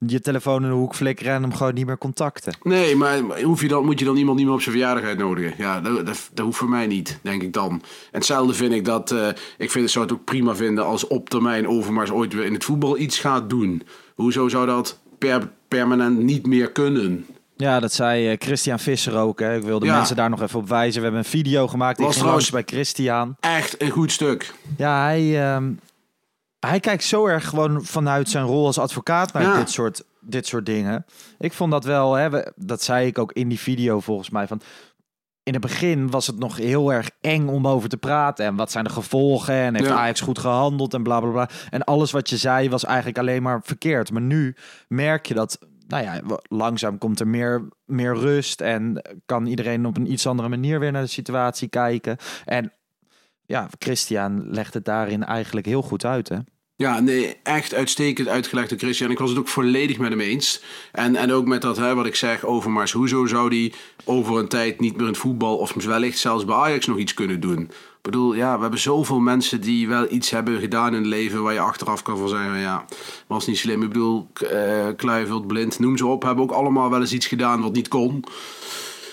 je 0.07 0.21
telefoon 0.21 0.63
in 0.63 0.69
de 0.69 0.75
hoek 0.75 0.95
flikkeren 0.95 1.33
en 1.35 1.43
hem 1.43 1.55
gewoon 1.55 1.75
niet 1.75 1.87
meer 1.87 1.99
contacten. 1.99 2.55
Nee, 2.63 2.97
maar 2.97 3.19
hoef 3.43 3.61
je 3.61 3.69
dan, 3.69 3.85
moet 3.85 3.99
je 3.99 4.05
dan 4.05 4.17
iemand 4.17 4.37
niet 4.37 4.47
meer 4.47 4.55
op 4.55 4.63
zijn 4.63 4.75
verjaardag 4.75 5.05
uitnodigen? 5.05 5.55
Ja, 5.59 5.81
dat, 5.81 6.07
dat, 6.07 6.31
dat 6.35 6.45
hoeft 6.45 6.59
voor 6.59 6.69
mij 6.69 6.87
niet, 6.87 7.19
denk 7.23 7.43
ik 7.43 7.53
dan. 7.53 7.71
En 7.71 7.81
hetzelfde 8.11 8.55
vind 8.55 8.73
ik 8.73 8.85
dat... 8.85 9.11
eh, 9.11 9.29
ik 9.59 9.71
vind, 9.71 9.91
zou 9.91 10.05
het 10.05 10.15
ook 10.15 10.25
prima 10.25 10.55
vinden 10.55 10.85
als 10.85 11.07
op 11.07 11.31
termijn 11.31 11.69
Overmars 11.69 12.11
ooit 12.11 12.33
weer 12.35 12.45
in 12.45 12.53
het 12.55 12.65
voetbal 12.65 12.99
iets 12.99 13.19
gaat 13.19 13.51
doen. 13.51 13.83
Hoezo 14.15 14.49
zou 14.49 14.67
dat 14.67 14.99
per, 15.19 15.49
permanent 15.69 16.19
niet 16.19 16.47
meer 16.47 16.71
kunnen? 16.73 17.27
Ja, 17.57 17.81
dat 17.81 17.93
zei 17.93 18.29
eh, 18.29 18.37
Christian 18.39 18.79
Visser 18.79 19.17
ook. 19.17 19.41
Hè. 19.41 19.57
Ik 19.57 19.63
wilde 19.63 19.87
Ja. 19.87 19.97
mensen 19.97 20.17
daar 20.17 20.31
nog 20.31 20.43
even 20.43 20.59
op 20.61 20.69
wijzen. 20.69 20.97
We 20.99 21.03
hebben 21.07 21.25
een 21.25 21.31
video 21.31 21.69
gemaakt. 21.69 22.01
Was 22.01 22.17
trouwens- 22.17 22.51
bij 22.51 22.63
Christian. 22.67 23.37
Echt 23.41 23.83
een 23.83 23.91
goed 23.91 24.13
stuk. 24.13 24.55
Ja, 24.77 25.03
hij, 25.03 25.43
ehm, 25.55 25.71
hij 26.67 26.81
kijkt 26.81 27.05
zo 27.05 27.27
erg 27.27 27.49
gewoon 27.49 27.85
vanuit 27.85 28.29
zijn 28.29 28.45
rol 28.45 28.67
als 28.67 28.79
advocaat 28.79 29.33
naar 29.33 29.43
Ja. 29.43 29.57
dit, 29.57 29.71
soort, 29.71 30.03
dit 30.21 30.47
soort 30.47 30.67
dingen. 30.67 31.05
Ik 31.39 31.53
vond 31.53 31.71
dat 31.71 31.85
wel, 31.85 32.15
hè, 32.15 32.31
we- 32.31 32.53
dat 32.57 32.83
zei 32.83 33.07
ik 33.07 33.19
ook 33.19 33.33
in 33.33 33.49
die 33.49 33.59
video 33.61 34.01
volgens 34.01 34.31
mij. 34.31 34.47
Van, 34.47 34.61
in 35.43 35.53
het 35.53 35.63
begin 35.63 36.11
was 36.11 36.27
het 36.27 36.39
nog 36.39 36.57
heel 36.57 36.93
erg 36.93 37.11
eng 37.21 37.49
om 37.49 37.67
over 37.69 37.89
te 37.89 37.97
praten. 37.97 38.45
En 38.47 38.57
wat 38.57 38.71
zijn 38.71 38.85
de 38.85 38.91
gevolgen? 38.91 39.55
En 39.55 39.75
heeft 39.75 39.89
Ja. 39.89 39.95
Ajax 39.97 40.21
goed 40.21 40.39
gehandeld? 40.39 40.95
En 40.95 41.03
bla 41.03 41.21
bla 41.21 41.31
bla. 41.31 41.49
En 41.71 41.85
alles 41.85 42.11
wat 42.11 42.31
je 42.31 42.37
zei 42.37 42.69
was 42.71 42.85
eigenlijk 42.85 43.19
alleen 43.19 43.43
maar 43.43 43.61
verkeerd. 43.65 44.11
Maar 44.13 44.23
nu 44.23 44.57
merk 44.89 45.27
je 45.27 45.35
dat. 45.35 45.59
Nou 45.89 46.05
ja, 46.05 46.21
langzaam 46.43 46.99
komt 46.99 47.21
er 47.21 47.29
meer, 47.29 47.69
meer 47.85 48.15
rust. 48.15 48.61
En 48.61 49.03
kan 49.27 49.47
iedereen 49.47 49.87
op 49.87 49.97
een 49.97 50.13
iets 50.13 50.27
andere 50.27 50.49
manier 50.49 50.81
weer 50.81 50.93
naar 50.93 51.03
de 51.03 51.09
situatie 51.09 51.69
kijken. 51.69 52.17
En 52.45 52.73
ja, 53.47 53.69
Christian 53.79 54.51
legt 54.51 54.75
het 54.75 54.85
daarin 54.85 55.25
eigenlijk 55.25 55.67
heel 55.67 55.83
goed 55.83 56.05
uit. 56.05 56.29
Hè? 56.29 56.37
Ja, 56.83 57.01
nee, 57.01 57.37
echt 57.43 57.75
uitstekend 57.75 58.29
uitgelegd 58.29 58.69
door 58.69 58.79
Christian. 58.79 59.11
Ik 59.11 59.19
was 59.19 59.31
het 59.31 59.39
ook 59.39 59.49
volledig 59.49 59.99
met 59.99 60.11
hem 60.11 60.21
eens. 60.21 60.63
En, 60.93 61.17
en 61.17 61.33
ook 61.33 61.47
met 61.47 61.63
dat, 61.63 61.77
hè, 61.77 61.95
wat 61.95 62.07
ik 62.07 62.15
zeg, 62.15 62.45
Overmars. 62.45 62.93
Hoezo 62.93 63.27
zou 63.27 63.51
die 63.51 63.73
over 64.05 64.39
een 64.39 64.49
tijd 64.49 64.81
niet 64.81 64.93
meer 64.93 65.03
in 65.03 65.09
het 65.09 65.17
voetbal... 65.17 65.57
of 65.57 65.73
wellicht 65.73 66.19
zelfs 66.19 66.45
bij 66.45 66.55
Ajax 66.55 66.87
nog 66.87 66.99
iets 66.99 67.15
kunnen 67.15 67.41
doen? 67.41 67.59
Ik 67.61 67.71
bedoel, 68.03 68.35
ja, 68.35 68.55
we 68.55 68.63
hebben 68.63 68.81
zoveel 68.81 69.19
mensen 69.19 69.61
die 69.61 69.89
wel 69.89 70.07
iets 70.13 70.31
hebben 70.31 70.61
gedaan 70.61 70.95
in 70.95 71.01
het 71.01 71.07
leven... 71.07 71.43
waar 71.43 71.53
je 71.53 71.61
achteraf 71.61 72.03
kan 72.03 72.19
van 72.19 72.29
zeggen, 72.29 72.59
ja, 72.59 72.85
was 73.27 73.47
niet 73.47 73.59
slim. 73.59 73.83
Ik 73.83 73.89
bedoel, 73.89 74.29
eh 74.51 74.87
Kluivert, 74.97 75.47
Blind, 75.47 75.79
noem 75.79 75.97
ze 75.97 76.07
op... 76.07 76.23
hebben 76.23 76.45
ook 76.45 76.51
allemaal 76.51 76.91
wel 76.91 77.01
eens 77.01 77.13
iets 77.13 77.27
gedaan 77.27 77.63
wat 77.63 77.73
niet 77.73 77.89
kon. 77.89 78.25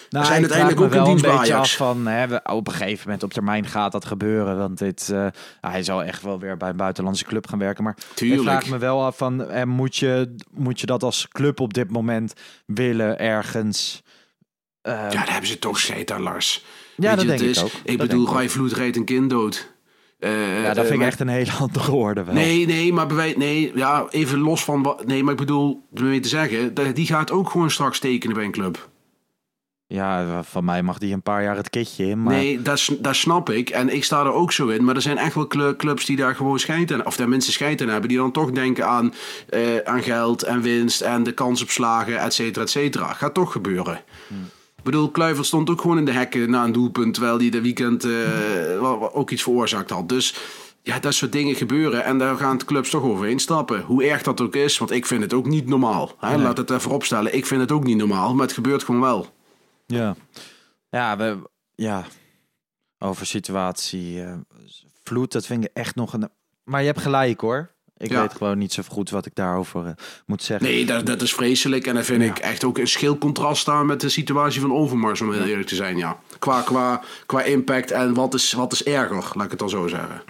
Nou, 0.09 0.25
zijn 0.25 0.39
uiteindelijk 0.41 0.81
ook 0.95 1.05
dienst 1.05 1.25
een 1.25 1.37
beetje 1.37 1.55
af 1.55 1.75
van 1.75 2.07
hè, 2.07 2.27
we- 2.27 2.41
op 2.43 2.67
een 2.67 2.73
gegeven 2.73 3.03
moment 3.05 3.23
op 3.23 3.33
termijn 3.33 3.65
gaat 3.65 3.91
dat 3.91 4.05
gebeuren. 4.05 4.57
Want 4.57 4.77
dit, 4.77 5.09
eh, 5.13 5.27
hij 5.61 5.83
zal 5.83 6.03
echt 6.03 6.21
wel 6.21 6.39
weer 6.39 6.57
bij 6.57 6.69
een 6.69 6.75
buitenlandse 6.77 7.23
club 7.25 7.47
gaan 7.47 7.59
werken. 7.59 7.83
Maar 7.83 7.97
Tuurlijk. 8.13 8.41
ik 8.41 8.47
vraag 8.47 8.67
me 8.69 8.77
wel 8.77 9.03
af 9.03 9.17
van 9.17 9.45
eh, 9.49 9.63
moet, 9.63 9.95
je, 9.95 10.35
moet 10.51 10.79
je 10.79 10.85
dat 10.85 11.03
als 11.03 11.27
club 11.27 11.59
op 11.59 11.73
dit 11.73 11.91
moment 11.91 12.33
willen 12.65 13.19
ergens? 13.19 14.01
eh, 14.81 14.93
Ja, 14.93 15.09
daar 15.09 15.31
hebben 15.31 15.49
ze 15.49 15.59
toch 15.59 15.79
aan, 16.11 16.21
Lars. 16.21 16.65
Ja, 16.95 17.07
Weet 17.07 17.17
dat 17.17 17.27
denk 17.27 17.39
ik 17.39 17.47
is- 17.49 17.63
ook. 17.63 17.71
Ik 17.83 17.97
Dat 17.97 18.07
bedoel, 18.07 18.27
Rai 18.33 18.49
Vloed 18.49 18.73
rijdt 18.73 18.95
een 18.97 19.05
kind 19.05 19.29
dood. 19.29 19.71
Ja, 20.19 20.73
dat 20.73 20.85
vind 20.85 20.99
ik 21.01 21.07
echt 21.07 21.19
een 21.19 21.27
hele 21.27 21.51
andere 21.59 21.91
orde 21.91 22.23
wel. 22.23 22.33
Nee, 22.33 22.65
nee, 22.65 22.93
maar 22.93 23.07
bij, 23.07 23.33
nee, 23.37 23.71
ja, 23.75 24.05
even 24.09 24.39
los 24.39 24.63
van 24.63 24.83
wat. 24.83 25.05
Nee, 25.05 25.23
maar 25.23 25.33
ik 25.33 25.39
bedoel, 25.39 25.87
om 25.97 26.03
mee 26.03 26.19
te 26.19 26.27
zeggen, 26.29 26.73
die 26.93 27.05
gaat 27.05 27.31
ook 27.31 27.49
gewoon 27.49 27.71
straks 27.71 27.99
tekenen 27.99 28.35
bij 28.35 28.45
een 28.45 28.51
club. 28.51 28.89
Ja, 29.91 30.43
van 30.43 30.65
mij 30.65 30.83
mag 30.83 30.97
die 30.97 31.13
een 31.13 31.21
paar 31.21 31.43
jaar 31.43 31.55
het 31.55 31.69
kitje 31.69 32.05
in. 32.05 32.23
Maar 32.23 32.33
Nee, 32.33 32.61
dat, 32.61 32.87
snap 33.15 33.49
ik. 33.49 33.69
En 33.69 33.93
ik 33.93 34.03
sta 34.03 34.19
er 34.23 34.33
ook 34.33 34.51
zo 34.51 34.67
in. 34.67 34.83
Maar 34.83 34.95
er 34.95 35.01
zijn 35.01 35.17
echt 35.17 35.35
wel 35.35 35.47
clu- 35.47 35.75
clubs 35.75 36.05
die 36.05 36.15
daar 36.15 36.35
gewoon 36.35 36.59
aan, 36.59 37.05
of 37.05 37.15
daar 37.15 37.29
mensen 37.29 37.53
aan 37.81 37.89
hebben, 37.89 38.09
die 38.09 38.17
dan 38.17 38.31
toch 38.31 38.51
denken 38.51 38.87
aan, 38.87 39.13
eh, 39.49 39.61
aan 39.83 40.01
geld 40.01 40.43
en 40.43 40.61
winst 40.61 41.01
en 41.01 41.23
de 41.23 41.31
kans 41.31 41.61
op 41.61 41.69
slagen, 41.69 42.19
et 42.19 42.33
cetera, 42.33 42.63
et 42.65 42.69
cetera. 42.69 43.13
Gaat 43.13 43.33
toch 43.33 43.51
gebeuren. 43.51 44.01
Ik 44.77 44.83
bedoel, 44.83 45.09
Kluivert 45.11 45.45
stond 45.45 45.69
ook 45.69 45.81
gewoon 45.81 45.97
in 45.97 46.05
de 46.05 46.11
hekken 46.11 46.49
na 46.49 46.63
een 46.63 46.71
doelpunt, 46.71 47.13
terwijl 47.13 47.37
hij 47.37 47.49
de 47.49 47.61
weekend 47.61 48.03
eh, 48.03 49.17
ook 49.17 49.31
iets 49.31 49.43
veroorzaakt 49.43 49.89
had. 49.89 50.09
Dus 50.09 50.35
ja, 50.83 50.99
dat 50.99 51.13
soort 51.13 51.31
dingen 51.31 51.55
gebeuren 51.55 52.03
en 52.03 52.17
daar 52.17 52.35
gaan 52.37 52.57
de 52.57 52.65
clubs 52.65 52.89
toch 52.89 53.03
overheen 53.03 53.39
stappen. 53.39 53.81
Hoe 53.81 54.03
erg 54.03 54.21
dat 54.21 54.41
ook 54.41 54.55
is, 54.55 54.77
want 54.77 54.91
ik 54.91 55.05
vind 55.05 55.21
het 55.21 55.33
ook 55.33 55.45
niet 55.47 55.67
normaal. 55.67 56.11
Hè? 56.19 56.37
Laat 56.37 56.57
het 56.57 56.69
even 56.69 56.91
opstellen. 56.91 57.35
Ik 57.35 57.45
vind 57.45 57.61
het 57.61 57.71
ook 57.71 57.83
niet 57.83 57.97
normaal, 57.97 58.33
maar 58.35 58.45
het 58.45 58.55
gebeurt 58.55 58.83
gewoon 58.83 59.01
wel. 59.01 59.37
Ja, 59.93 60.15
ja, 60.89 61.17
we, 61.17 61.49
ja. 61.75 62.03
over 62.99 63.25
situatie. 63.25 64.23
eh, 64.23 64.33
vloed, 65.03 65.31
dat 65.31 65.45
vind 65.45 65.63
ik 65.65 65.69
echt 65.73 65.95
nog 65.95 66.13
een. 66.13 66.29
Maar 66.63 66.79
je 66.81 66.87
hebt 66.87 67.01
gelijk 67.01 67.41
hoor. 67.41 67.77
Ik 67.97 68.09
Ja. 68.11 68.21
weet 68.21 68.33
gewoon 68.33 68.57
niet 68.57 68.73
zo 68.73 68.83
goed 68.87 69.09
wat 69.09 69.25
ik 69.25 69.35
daarover 69.35 69.85
eh, 69.85 69.91
moet 70.25 70.43
zeggen. 70.43 70.67
Nee, 70.67 70.85
dat, 70.85 71.05
dat 71.05 71.21
is 71.21 71.33
vreselijk. 71.33 71.87
En 71.87 71.95
dat 71.95 72.05
vind 72.05 72.23
ik 72.23 72.37
echt 72.37 72.63
ook 72.63 72.77
een 72.77 72.87
schil 72.87 73.17
contrast 73.17 73.61
staan 73.61 73.85
met 73.85 74.01
de 74.01 74.09
situatie 74.09 74.61
van 74.61 74.73
Overmars, 74.73 75.21
om 75.21 75.31
heel 75.33 75.43
eerlijk 75.45 75.67
te 75.67 75.75
zijn. 75.75 75.97
Ja. 75.97 76.19
Qua, 76.39 76.61
qua, 76.61 77.01
qua 77.25 77.43
impact 77.43 77.91
en 77.91 78.13
wat 78.13 78.33
is, 78.33 78.51
wat 78.53 78.71
is 78.73 78.83
erger, 78.83 79.15
laat 79.33 79.43
ik 79.45 79.49
het 79.49 79.59
dan 79.59 79.69
zo 79.69 79.87
zeggen. 79.87 80.21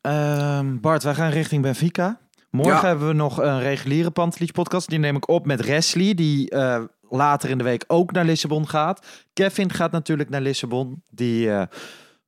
Ehm, 0.00 0.80
Bart, 0.80 1.02
wij 1.02 1.14
gaan 1.14 1.30
richting 1.30 1.62
Benfica. 1.62 2.20
Morgen 2.50 2.74
Ja. 2.74 2.86
hebben 2.86 3.06
we 3.08 3.12
nog 3.14 3.38
een 3.38 3.60
reguliere 3.60 4.10
Pantelich 4.10 4.52
podcast. 4.52 4.88
Die 4.88 4.98
neem 4.98 5.16
ik 5.16 5.28
op 5.28 5.46
met 5.46 5.64
Wesley, 5.66 6.14
die 6.14 6.50
eh, 6.50 6.82
later 7.10 7.50
in 7.50 7.58
de 7.58 7.64
week 7.64 7.84
ook 7.86 8.12
naar 8.12 8.24
Lissabon 8.24 8.68
gaat. 8.68 9.06
Kevin 9.32 9.72
gaat 9.72 9.90
natuurlijk 9.90 10.28
naar 10.28 10.40
Lissabon. 10.40 11.02
Die, 11.10 11.50
eh, 11.50 11.62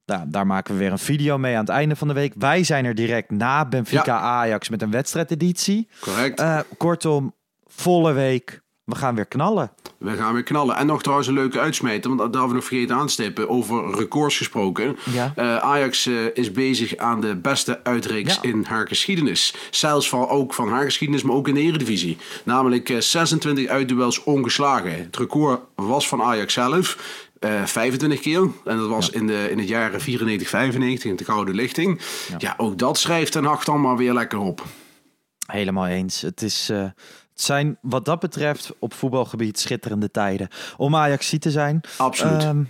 nou, 0.07 0.25
daar 0.29 0.47
maken 0.47 0.75
we 0.75 0.81
weer 0.81 0.93
een 0.93 0.99
video 0.99 1.39
mee 1.39 1.55
aan 1.55 1.61
het 1.61 1.69
einde 1.69 1.97
van 1.97 2.09
de 2.09 2.15
week. 2.15 2.35
Wij 2.39 2.65
zijn 2.65 2.85
er 2.85 2.95
direct 2.95 3.31
na 3.31 3.65
Benfica 3.65 4.19
Ajax 4.19 4.69
met 4.69 4.83
een 4.83 4.91
wedstrijdeditie. 4.91 5.89
Correct. 6.01 6.41
Eh, 6.41 6.61
kortom, 6.77 7.35
volle 7.67 8.13
week. 8.13 8.63
We 8.91 8.97
gaan 8.97 9.15
weer 9.15 9.27
knallen. 9.27 9.71
We 9.99 10.11
gaan 10.17 10.33
weer 10.33 10.43
knallen. 10.43 10.77
En 10.77 10.87
nog 10.87 11.01
trouwens 11.03 11.29
een 11.29 11.35
leuke 11.35 11.61
uitsmijter, 11.61 12.09
want 12.17 12.21
dat 12.23 12.29
hadden 12.35 12.49
we 12.49 12.55
nog 12.55 12.65
vergeten 12.65 12.97
aanstippen. 12.97 13.49
Over 13.49 13.95
records 13.99 14.37
gesproken. 14.37 14.97
Ja. 15.13 15.33
Eh, 15.37 15.57
Ajax 15.57 16.07
eh, 16.07 16.15
is 16.35 16.53
bezig 16.53 16.97
aan 16.97 17.21
de 17.21 17.37
beste 17.37 17.81
uitreeks 17.85 18.35
Ja. 18.35 18.43
in 18.51 18.65
haar 18.69 18.89
geschiedenis. 18.89 19.55
Zelfs 19.71 20.09
van, 20.09 20.29
ook 20.29 20.55
van 20.55 20.69
haar 20.69 20.85
geschiedenis, 20.85 21.23
maar 21.23 21.35
ook 21.37 21.49
in 21.49 21.55
de 21.55 21.61
Eredivisie. 21.61 22.17
Namelijk 22.45 22.89
eh, 22.89 22.99
26 23.01 23.67
uitduels 23.67 24.23
ongeslagen. 24.25 24.91
Het 24.93 25.17
record 25.17 25.61
was 25.75 26.09
van 26.09 26.23
Ajax 26.23 26.53
zelf. 26.53 26.99
eh 27.39 27.65
25 27.65 28.21
keer. 28.21 28.41
En 28.65 28.77
dat 28.79 28.89
was 28.89 29.11
in, 29.11 29.27
de, 29.27 29.49
in 29.51 29.59
het 29.59 29.69
jaren 29.69 30.01
94, 30.01 30.49
95 30.49 31.11
in 31.11 31.17
de 31.17 31.25
Gouden 31.25 31.55
Lichting. 31.55 32.01
Ja. 32.39 32.55
ook 32.57 32.79
dat 32.79 32.99
schrijft 32.99 33.33
Ten 33.33 33.45
Hag 33.45 33.65
dan 33.65 33.81
maar 33.81 33.97
weer 33.97 34.13
lekker 34.13 34.39
op. 34.39 34.63
Helemaal 35.51 35.87
eens. 35.87 36.21
Het, 36.21 36.43
is, 36.43 36.69
eh, 36.69 36.79
het 36.83 36.95
zijn 37.35 37.79
wat 37.83 38.05
dat 38.05 38.21
betreft 38.21 38.73
op 38.79 38.95
voetbalgebied 38.95 39.59
schitterende 39.59 40.11
tijden. 40.11 40.49
Om 40.77 40.97
Ajax 40.97 41.35
te 41.39 41.51
zijn. 41.51 41.81
Absoluut. 41.97 42.43
Ehm, 42.43 42.63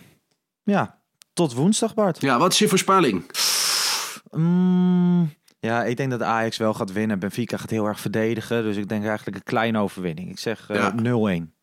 ja, 0.62 0.98
tot 1.32 1.54
woensdag 1.54 1.94
Bart. 1.94 2.20
ja, 2.20 2.38
wat 2.38 2.52
is 2.52 2.58
je 2.58 2.68
voorspelling? 2.68 3.24
Mm, 4.30 5.34
ja, 5.60 5.84
ik 5.84 5.96
denk 5.96 6.10
dat 6.10 6.22
Ajax 6.22 6.56
wel 6.56 6.74
gaat 6.74 6.92
winnen. 6.92 7.18
Benfica 7.18 7.56
gaat 7.56 7.70
heel 7.70 7.86
erg 7.86 8.00
verdedigen. 8.00 8.62
Dus 8.62 8.76
ik 8.76 8.88
denk 8.88 9.04
eigenlijk 9.04 9.36
een 9.36 9.42
kleine 9.42 9.78
overwinning. 9.78 10.30
Ik 10.30 10.38
zeg 10.38 10.64
eh, 10.68 10.76
Ja. 10.76 10.94
0-1. 11.42 11.54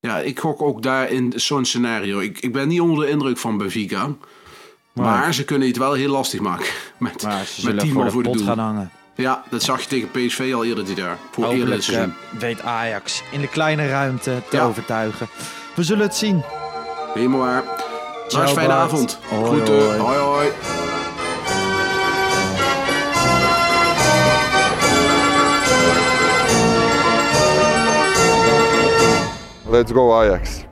Ja, 0.00 0.18
ik 0.18 0.38
gok 0.40 0.62
ook 0.62 0.82
daar 0.82 1.10
in 1.10 1.32
zo'n 1.36 1.64
scenario. 1.64 2.18
Ik, 2.18 2.38
ik 2.38 2.52
ben 2.52 2.68
niet 2.68 2.80
onder 2.80 3.04
de 3.04 3.10
indruk 3.10 3.38
van 3.38 3.56
Benfica. 3.58 4.08
Maar 4.92 5.34
ze 5.34 5.44
kunnen 5.44 5.68
het 5.68 5.76
wel 5.76 5.92
heel 5.92 6.10
lastig 6.10 6.40
maken. 6.40 6.66
Met, 6.98 7.22
met 7.62 7.78
tien 7.78 7.92
voor 7.92 8.04
de 8.04 8.10
voor 8.10 8.22
de 8.22 8.28
pot 8.28 8.38
doel. 8.38 8.46
gaan 8.46 8.58
hangen. 8.58 8.90
Ja, 9.16 9.42
dat 9.50 9.62
zag 9.62 9.80
je 9.80 9.86
tegen 9.88 10.10
PSV 10.10 10.50
al 10.54 10.64
eerder 10.64 10.84
dit 10.84 10.96
jaar. 10.96 11.16
Voor 11.30 11.44
eerder 11.44 11.58
dit 11.58 11.58
Hopelijk 11.64 11.82
seizoen. 11.82 12.14
eh, 12.34 12.38
weet 12.40 12.62
Ajax 12.62 13.22
in 13.32 13.40
de 13.40 13.48
kleine 13.48 13.88
ruimte 13.88 14.42
te 14.50 14.56
Ja. 14.56 14.64
overtuigen. 14.64 15.28
We 15.74 15.82
zullen 15.82 16.02
het 16.06 16.16
zien. 16.16 16.42
Helemaal 17.14 17.38
waar. 17.40 17.62
Ciao, 18.28 18.46
fijne 18.46 18.68
Bart. 18.68 18.80
avond. 18.80 19.18
Hoi, 19.28 19.44
Groeten. 19.44 19.98
hoi. 19.98 20.18
hoi. 20.18 20.48
Let's 29.68 29.90
go 29.92 30.12
Ajax. 30.12 30.66